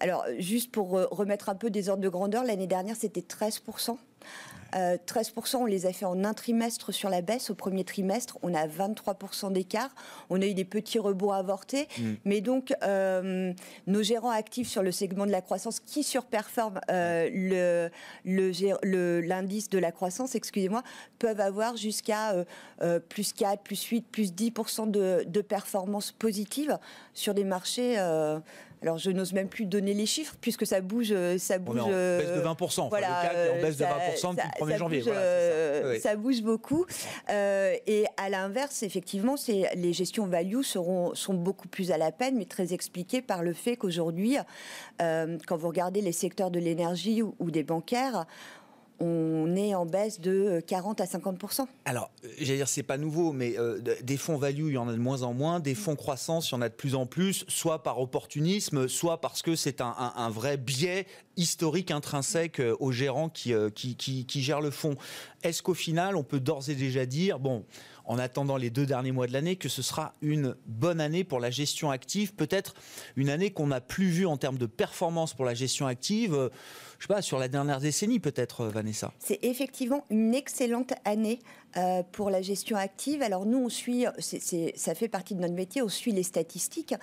Alors, 0.00 0.26
juste 0.38 0.72
pour 0.72 0.90
remettre 0.90 1.48
un 1.48 1.54
peu 1.54 1.70
des 1.70 1.88
ordres 1.88 2.02
de 2.02 2.08
grandeur, 2.08 2.44
l'année 2.44 2.66
dernière, 2.66 2.96
c'était 2.96 3.22
13%. 3.22 3.96
13%, 4.76 5.56
on 5.56 5.64
les 5.64 5.86
a 5.86 5.92
fait 5.92 6.04
en 6.04 6.24
un 6.24 6.34
trimestre 6.34 6.92
sur 6.92 7.08
la 7.08 7.22
baisse. 7.22 7.50
Au 7.50 7.54
premier 7.54 7.84
trimestre, 7.84 8.38
on 8.42 8.52
a 8.52 8.66
23% 8.66 9.52
d'écart. 9.52 9.94
On 10.28 10.42
a 10.42 10.46
eu 10.46 10.54
des 10.54 10.64
petits 10.64 10.98
rebonds 10.98 11.32
avortés. 11.32 11.88
Mm. 11.98 12.12
Mais 12.24 12.40
donc, 12.40 12.74
euh, 12.82 13.52
nos 13.86 14.02
gérants 14.02 14.30
actifs 14.30 14.68
sur 14.68 14.82
le 14.82 14.92
segment 14.92 15.24
de 15.24 15.30
la 15.30 15.40
croissance 15.40 15.80
qui 15.80 16.02
surperforment 16.02 16.80
euh, 16.90 17.90
le, 18.24 19.20
l'indice 19.20 19.70
de 19.70 19.78
la 19.78 19.92
croissance, 19.92 20.34
excusez-moi, 20.34 20.82
peuvent 21.18 21.40
avoir 21.40 21.76
jusqu'à 21.76 22.44
euh, 22.82 23.00
plus 23.00 23.32
4, 23.32 23.62
plus 23.62 23.82
8, 23.82 24.06
plus 24.10 24.32
10% 24.32 24.90
de, 24.90 25.24
de 25.26 25.40
performance 25.40 26.12
positive 26.12 26.78
sur 27.14 27.34
des 27.34 27.44
marchés 27.44 27.96
alors 28.82 28.98
je 28.98 29.10
n'ose 29.10 29.32
même 29.32 29.48
plus 29.48 29.64
donner 29.64 29.94
les 29.94 30.06
chiffres 30.06 30.36
puisque 30.40 30.66
ça 30.66 30.80
bouge, 30.80 31.08
euh, 31.10 31.38
ça 31.38 31.58
bouge. 31.58 31.80
On 31.80 31.90
est 31.90 31.94
en 31.94 32.18
baisse 32.18 32.36
de 32.36 32.40
20 32.40 32.88
Voilà, 32.88 33.08
le 33.08 33.28
CAC 33.28 33.36
est 33.36 33.50
en 33.50 33.62
baisse 33.62 33.76
de 33.76 33.84
20 33.84 34.32
depuis 34.32 34.64
le 34.64 34.66
1er 34.66 34.78
janvier. 34.78 34.98
Bouge, 35.00 35.12
euh, 35.14 35.98
ça. 36.00 36.16
bouge 36.16 36.42
beaucoup. 36.42 36.86
Euh, 37.30 37.74
et 37.86 38.04
à 38.16 38.28
l'inverse, 38.28 38.82
effectivement, 38.82 39.36
c'est 39.36 39.70
les 39.74 39.92
gestions 39.92 40.26
value 40.26 40.62
seront 40.62 41.14
sont 41.14 41.34
beaucoup 41.34 41.68
plus 41.68 41.90
à 41.90 41.98
la 41.98 42.12
peine, 42.12 42.36
mais 42.36 42.44
très 42.44 42.74
expliquées 42.74 43.22
par 43.22 43.42
le 43.42 43.52
fait 43.52 43.76
qu'aujourd'hui, 43.76 44.36
quand 44.98 45.56
vous 45.56 45.68
regardez 45.68 46.00
les 46.00 46.12
secteurs 46.12 46.50
de 46.50 46.58
l'énergie 46.58 47.22
ou 47.22 47.50
des 47.50 47.62
bancaires 47.62 48.26
on 48.98 49.54
est 49.56 49.74
en 49.74 49.84
baisse 49.84 50.20
de 50.20 50.60
40 50.66 51.00
à 51.00 51.06
50 51.06 51.38
Alors, 51.84 52.10
j'allais 52.38 52.56
dire, 52.56 52.68
c'est 52.68 52.82
pas 52.82 52.96
nouveau, 52.96 53.32
mais 53.32 53.58
euh, 53.58 53.80
des 54.02 54.16
fonds 54.16 54.38
value, 54.38 54.68
il 54.68 54.74
y 54.74 54.78
en 54.78 54.88
a 54.88 54.92
de 54.92 54.98
moins 54.98 55.22
en 55.22 55.34
moins. 55.34 55.60
Des 55.60 55.74
fonds 55.74 55.96
croissance, 55.96 56.50
il 56.50 56.54
y 56.54 56.56
en 56.56 56.62
a 56.62 56.68
de 56.68 56.74
plus 56.74 56.94
en 56.94 57.04
plus, 57.06 57.44
soit 57.48 57.82
par 57.82 58.00
opportunisme, 58.00 58.88
soit 58.88 59.20
parce 59.20 59.42
que 59.42 59.54
c'est 59.54 59.80
un, 59.80 60.30
vrai 60.30 60.56
biais 60.56 61.06
historique 61.36 61.90
intrinsèque 61.90 62.60
euh, 62.60 62.76
aux 62.80 62.92
gérants 62.92 63.30
euh, 63.48 63.70
qui, 63.70 63.96
qui, 63.96 64.24
qui 64.24 64.42
gèrent 64.42 64.62
le 64.62 64.70
fonds. 64.70 64.96
Est-ce 65.42 65.62
qu'au 65.62 65.74
final, 65.74 66.16
on 66.16 66.24
peut 66.24 66.40
d'ores 66.40 66.70
et 66.70 66.74
déjà 66.74 67.04
dire, 67.04 67.38
bon, 67.38 67.64
en 68.06 68.18
attendant 68.18 68.56
les 68.56 68.70
deux 68.70 68.86
derniers 68.86 69.12
mois 69.12 69.26
de 69.26 69.32
l'année, 69.32 69.56
que 69.56 69.68
ce 69.68 69.82
sera 69.82 70.14
une 70.22 70.54
bonne 70.66 71.00
année 71.00 71.24
pour 71.24 71.40
la 71.40 71.50
gestion 71.50 71.90
active, 71.90 72.34
peut-être 72.34 72.74
une 73.16 73.28
année 73.28 73.50
qu'on 73.50 73.66
n'a 73.66 73.80
plus 73.80 74.08
vue 74.08 74.26
en 74.26 74.36
termes 74.36 74.58
de 74.58 74.66
performance 74.66 75.34
pour 75.34 75.44
la 75.44 75.54
gestion 75.54 75.86
active, 75.86 76.34
euh, 76.34 76.48
je 76.98 77.06
sais 77.06 77.14
pas, 77.14 77.22
sur 77.22 77.38
la 77.38 77.48
dernière 77.48 77.80
décennie 77.80 78.20
peut-être, 78.20 78.62
euh, 78.62 78.68
Vanessa. 78.68 79.12
C'est 79.18 79.40
effectivement 79.42 80.04
une 80.10 80.34
excellente 80.34 80.94
année 81.04 81.40
euh, 81.76 82.02
pour 82.12 82.30
la 82.30 82.40
gestion 82.40 82.76
active. 82.76 83.22
Alors 83.22 83.44
nous, 83.44 83.58
on 83.58 83.68
suit, 83.68 84.06
ça 84.18 84.94
fait 84.94 85.08
partie 85.08 85.34
de 85.34 85.40
notre 85.40 85.54
métier, 85.54 85.82
on 85.82 85.88
suit 85.88 86.12
les 86.12 86.22
statistiques. 86.22 86.94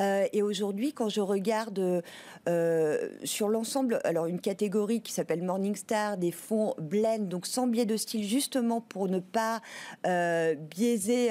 Euh, 0.00 0.26
et 0.32 0.42
aujourd'hui, 0.42 0.92
quand 0.92 1.08
je 1.08 1.20
regarde 1.20 2.02
euh, 2.48 3.08
sur 3.22 3.48
l'ensemble, 3.48 4.00
alors 4.04 4.26
une 4.26 4.40
catégorie 4.40 5.00
qui 5.00 5.12
s'appelle 5.12 5.42
Morningstar, 5.42 6.16
des 6.16 6.32
fonds 6.32 6.74
blend, 6.78 7.20
donc 7.20 7.46
sans 7.46 7.68
biais 7.68 7.86
de 7.86 7.96
style, 7.96 8.24
justement 8.24 8.80
pour 8.80 9.08
ne 9.08 9.20
pas 9.20 9.60
biaiser 10.04 11.30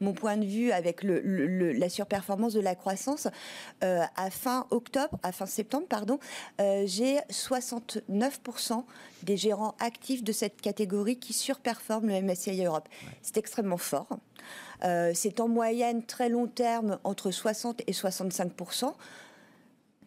mon 0.00 0.12
point 0.12 0.36
de 0.36 0.44
vue 0.44 0.72
avec 0.72 1.02
la 1.02 1.88
surperformance 1.88 2.54
de 2.54 2.60
la 2.60 2.74
croissance, 2.74 3.28
à 3.80 4.30
fin 4.30 4.66
octobre, 4.70 5.18
à 5.22 5.32
fin 5.32 5.46
septembre, 5.46 5.86
pardon, 5.88 6.18
j'ai 6.58 7.18
69% 7.30 8.84
des 9.24 9.36
gérants 9.36 9.74
actifs 9.78 10.22
de 10.22 10.32
cette 10.32 10.60
catégorie 10.60 11.18
qui 11.18 11.32
surperforment 11.32 12.08
le 12.08 12.22
MSCI 12.22 12.64
Europe. 12.64 12.88
C'est 13.22 13.36
extrêmement 13.36 13.76
fort. 13.76 14.08
Euh, 14.84 15.12
c'est 15.14 15.40
en 15.40 15.48
moyenne 15.48 16.04
très 16.04 16.28
long 16.28 16.46
terme 16.46 16.98
entre 17.04 17.30
60 17.30 17.82
et 17.86 17.92
65 17.92 18.52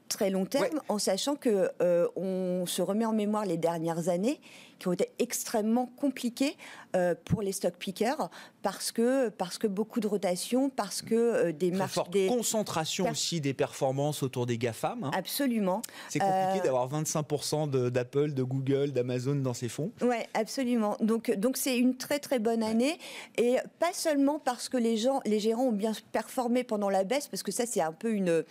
très 0.08 0.30
long 0.30 0.46
terme, 0.46 0.82
en 0.90 1.00
sachant 1.00 1.36
que 1.36 1.70
euh, 1.82 2.08
on 2.16 2.66
se 2.66 2.82
remet 2.82 3.06
en 3.06 3.14
mémoire 3.14 3.46
les 3.46 3.58
dernières 3.58 4.10
années 4.10 4.40
qui 4.80 4.88
ont 4.90 4.94
été 4.94 5.10
extrêmement 5.20 5.86
compliquées 5.98 6.58
euh, 6.96 7.16
pour 7.26 7.42
les 7.42 7.54
stock 7.54 7.76
pickers 7.76 8.30
parce 8.62 8.92
que 8.92 9.30
parce 9.30 9.58
que 9.58 9.68
beaucoup 9.68 10.00
de 10.00 10.08
rotation, 10.08 10.70
parce 10.70 11.02
que 11.02 11.16
euh, 11.16 11.52
des 11.54 11.72
marches, 11.72 11.98
des 12.12 12.28
concentration 12.28 13.10
aussi 13.10 13.40
des 13.40 13.54
performances 13.54 14.22
autour 14.22 14.46
des 14.46 14.58
gafam. 14.58 15.06
Hein. 15.06 15.12
Absolument. 15.14 15.82
C'est 16.10 16.20
compliqué 16.20 16.62
d'avoir 16.64 16.90
25% 16.90 17.90
d'Apple, 17.90 18.34
de, 18.34 18.44
Google, 18.44 18.92
d'Amazon 18.92 19.36
dans 19.36 19.54
ces 19.54 19.70
fonds. 19.70 19.92
Oui, 20.02 20.18
absolument. 20.34 20.98
Donc 21.00 21.32
donc 21.32 21.58
c'est 21.58 21.78
une 21.78 21.96
très 21.96 22.20
très 22.20 22.40
bonne 22.40 22.64
année 22.64 23.00
et 23.38 23.58
pas 23.80 23.94
seulement 23.94 24.40
parce 24.40 24.68
que 24.68 24.78
les 24.78 24.98
gens, 24.98 25.22
les 25.26 25.40
gérants 25.40 25.68
ont 25.68 25.72
bien 25.72 25.94
performé 26.12 26.64
pendant 26.64 26.90
la 26.90 27.04
baisse, 27.04 27.28
parce 27.28 27.44
que 27.44 27.52
ça 27.52 27.66
c'est 27.66 27.82
un 27.82 27.94
peu 27.94 28.12
une 28.12 28.44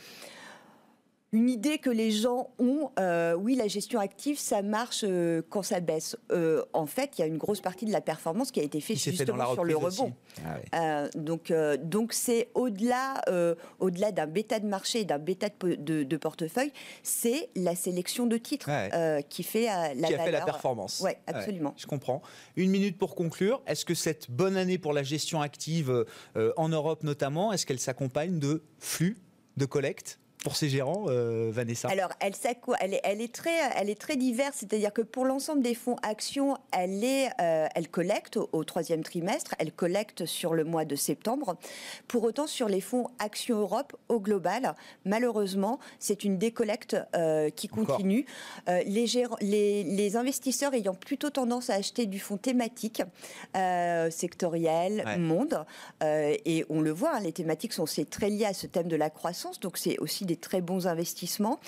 une 1.35 1.49
idée 1.49 1.79
que 1.79 1.91
les 1.91 2.13
gens 2.13 2.51
ont, 2.61 2.93
euh, 3.01 3.35
oui, 3.35 3.57
la 3.57 3.67
gestion 3.67 3.99
active, 3.99 4.39
ça 4.39 4.63
marche 4.63 5.01
euh, 5.03 5.43
quand 5.51 5.65
ça 5.65 5.81
baisse. 5.81 6.17
Euh, 6.31 6.63
en 6.73 6.87
fait, 6.87 7.19
il 7.19 7.23
y 7.23 7.25
a 7.25 7.27
une 7.27 7.39
grosse 7.39 7.61
partie 7.61 7.87
de 7.87 7.91
la 7.91 8.01
performance 8.01 8.53
qui 8.53 8.61
a 8.61 8.63
été 8.63 8.81
faite 8.81 8.99
justement 8.99 9.53
sur 9.53 9.65
le 9.65 9.77
rebond. 9.77 10.13
Ah 10.71 11.09
donc, 11.17 11.53
donc 11.83 12.13
c'est 12.13 12.51
au-delà, 12.55 13.21
au-delà 13.81 14.13
d'un 14.13 14.29
bêta 14.29 14.61
de 14.61 14.67
marché, 14.67 15.05
d'un 15.05 15.19
bêta 15.19 15.49
de, 15.61 16.17
portefeuille, 16.17 16.73
c'est 17.03 17.51
la 17.57 17.75
sélection 17.75 18.27
de 18.27 18.37
titres 18.37 18.71
qui 19.29 19.43
fait 19.43 19.67
la 19.67 20.07
qui 20.07 20.15
a 20.15 20.19
fait 20.19 20.31
la 20.31 20.43
performance. 20.43 21.03
Oui, 21.05 21.11
absolument. 21.27 21.75
je 21.77 21.87
comprends. 21.87 22.23
Une 22.55 22.71
minute 22.71 22.97
pour 22.97 23.17
conclure. 23.17 23.61
Est-ce 23.67 23.85
que 23.85 23.95
cette 23.95 24.31
bonne 24.31 24.57
année 24.57 24.79
pour 24.79 24.93
la 24.93 25.03
gestion 25.03 25.41
active 25.41 26.05
en 26.57 26.69
Europe 26.69 27.03
notamment, 27.03 27.53
est-ce 27.53 27.67
qu'elle 27.67 27.81
s'accompagne 27.81 28.39
de 28.39 28.63
flux 28.79 29.19
de 29.57 29.65
collecte? 29.65 30.21
Pour 30.45 30.57
ces 30.57 30.69
gérants, 30.69 31.07
euh, 31.09 31.51
Vanessa? 31.51 31.89
Alors, 31.89 32.11
elle, 32.21 32.35
elle, 32.79 32.95
est, 32.95 33.01
elle, 33.03 33.21
est 33.23 33.35
très, 33.35 33.59
elle 33.77 33.89
est 33.89 33.99
très 33.99 34.17
diverse, 34.17 34.59
c'est-à-dire 34.59 34.93
que 34.93 35.01
pour 35.01 35.25
l'ensemble 35.25 35.63
des 35.63 35.75
fonds 35.75 35.97
actions, 36.03 36.59
elle, 36.71 37.03
est, 37.03 37.31
euh, 37.41 37.67
elle 37.75 37.89
collecte 37.89 38.37
au, 38.37 38.63
troisième 38.63 39.03
trimestre, 39.03 39.55
elle 39.59 39.73
collecte 39.73 40.27
sur 40.27 40.53
le 40.53 40.65
mois 40.65 40.85
de 40.85 40.97
septembre. 40.97 41.57
Pour 42.09 42.25
autant, 42.25 42.47
sur 42.47 42.69
les 42.69 42.83
fonds 42.83 43.09
actions 43.19 43.59
Europe, 43.59 43.97
au 44.11 44.21
global, 44.21 44.75
malheureusement, 45.07 45.79
c'est 45.99 46.25
une 46.25 46.37
décollecte 46.37 46.97
euh, 47.17 47.49
qui 47.49 47.69
continue. 47.69 48.27
les, 48.67 49.07
les, 49.41 49.85
les, 49.85 50.17
investisseurs 50.17 50.75
ayant 50.75 50.95
plutôt 50.95 51.31
tendance 51.31 51.71
à 51.71 51.75
acheter 51.75 52.05
du 52.05 52.19
fonds 52.19 52.37
thématique, 52.37 53.03
sectoriel, 54.11 55.05
monde, 55.19 55.65
et 56.03 56.67
on 56.69 56.83
le 56.83 56.91
voit, 56.91 57.15
hein, 57.15 57.21
les 57.21 57.33
thématiques 57.33 57.73
sont 57.73 57.87
très 58.11 58.29
liées 58.29 58.45
à 58.45 58.53
ce 58.53 58.67
thème 58.67 58.89
de 58.89 58.97
la 58.97 59.09
croissance, 59.09 59.59
donc 59.59 59.79
c'est 59.79 59.99
aussi 59.99 60.27
des 60.27 60.34
très 60.37 60.61
bons 60.61 60.87
investissements. 60.87 61.61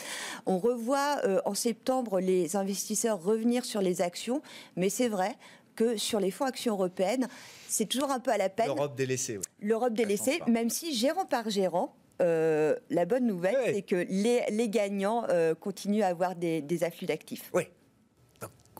On 0.46 0.58
revoit 0.58 1.18
euh, 1.24 1.40
en 1.44 1.54
septembre 1.54 2.20
les 2.20 2.56
investisseurs 2.56 3.22
revenir 3.22 3.64
sur 3.64 3.80
les 3.80 4.02
actions, 4.02 4.42
mais 4.76 4.88
c'est 4.88 5.08
vrai 5.08 5.36
que 5.74 5.96
sur 5.96 6.20
les 6.20 6.30
fonds 6.30 6.46
actions 6.46 6.74
européennes, 6.74 7.28
c'est 7.68 7.86
toujours 7.86 8.10
un 8.10 8.20
peu 8.20 8.30
à 8.30 8.38
la 8.38 8.48
peine. 8.48 8.66
L'Europe 8.68 8.96
délaissée. 8.96 9.38
L'Europe 9.60 9.92
délaissée, 9.92 10.40
même 10.46 10.70
si 10.70 10.94
gérant 10.94 11.26
par 11.26 11.50
gérant, 11.50 11.94
euh, 12.22 12.74
la 12.88 13.04
bonne 13.04 13.26
nouvelle, 13.26 13.56
c'est 13.74 13.82
que 13.82 14.06
les, 14.08 14.42
les 14.50 14.68
gagnants 14.70 15.24
euh, 15.28 15.54
continuent 15.54 16.02
à 16.02 16.06
avoir 16.06 16.34
des, 16.34 16.62
des 16.62 16.82
afflux 16.82 17.06
d'actifs. 17.06 17.50
Oui, 17.52 17.64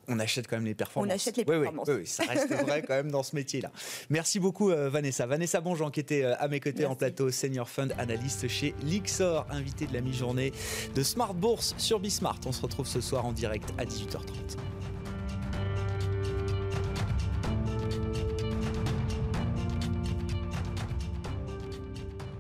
on 0.09 0.19
achète 0.19 0.49
quand 0.49 0.57
même 0.57 0.67
les 0.67 0.75
performances. 0.75 1.11
On 1.11 1.15
achète 1.15 1.37
les 1.37 1.45
performances. 1.45 1.89
Oui, 1.89 2.07
ça 2.07 2.25
reste 2.25 2.53
vrai 2.67 2.83
quand 2.83 2.95
même 2.95 3.11
dans 3.11 3.23
ce 3.23 3.35
métier-là. 3.35 3.71
Merci 4.11 4.41
beaucoup 4.41 4.71
euh, 4.71 4.89
Vanessa. 4.89 5.27
Vanessa 5.27 5.61
Bonjean 5.61 5.91
qui 5.91 6.01
était 6.01 6.23
euh, 6.23 6.35
à 6.39 6.49
mes 6.49 6.61
côtés 6.61 6.87
en 6.87 6.95
plateau, 6.95 7.31
senior 7.31 7.69
fund 7.69 7.89
analyste 7.99 8.49
chez 8.49 8.75
Lixor, 8.83 9.47
invité 9.51 9.87
de 9.87 9.95
la 9.95 10.01
mi-journée 10.01 10.53
de 10.95 11.03
Smart 11.03 11.35
Bourse 11.35 11.75
sur 11.79 12.01
Bismart. 12.01 12.41
On 12.47 12.53
se 12.53 12.63
retrouve 12.63 12.87
ce 12.87 13.01
soir 13.01 13.27
en 13.27 13.33
direct 13.33 13.69
à 13.79 13.85
18h30. 13.85 14.57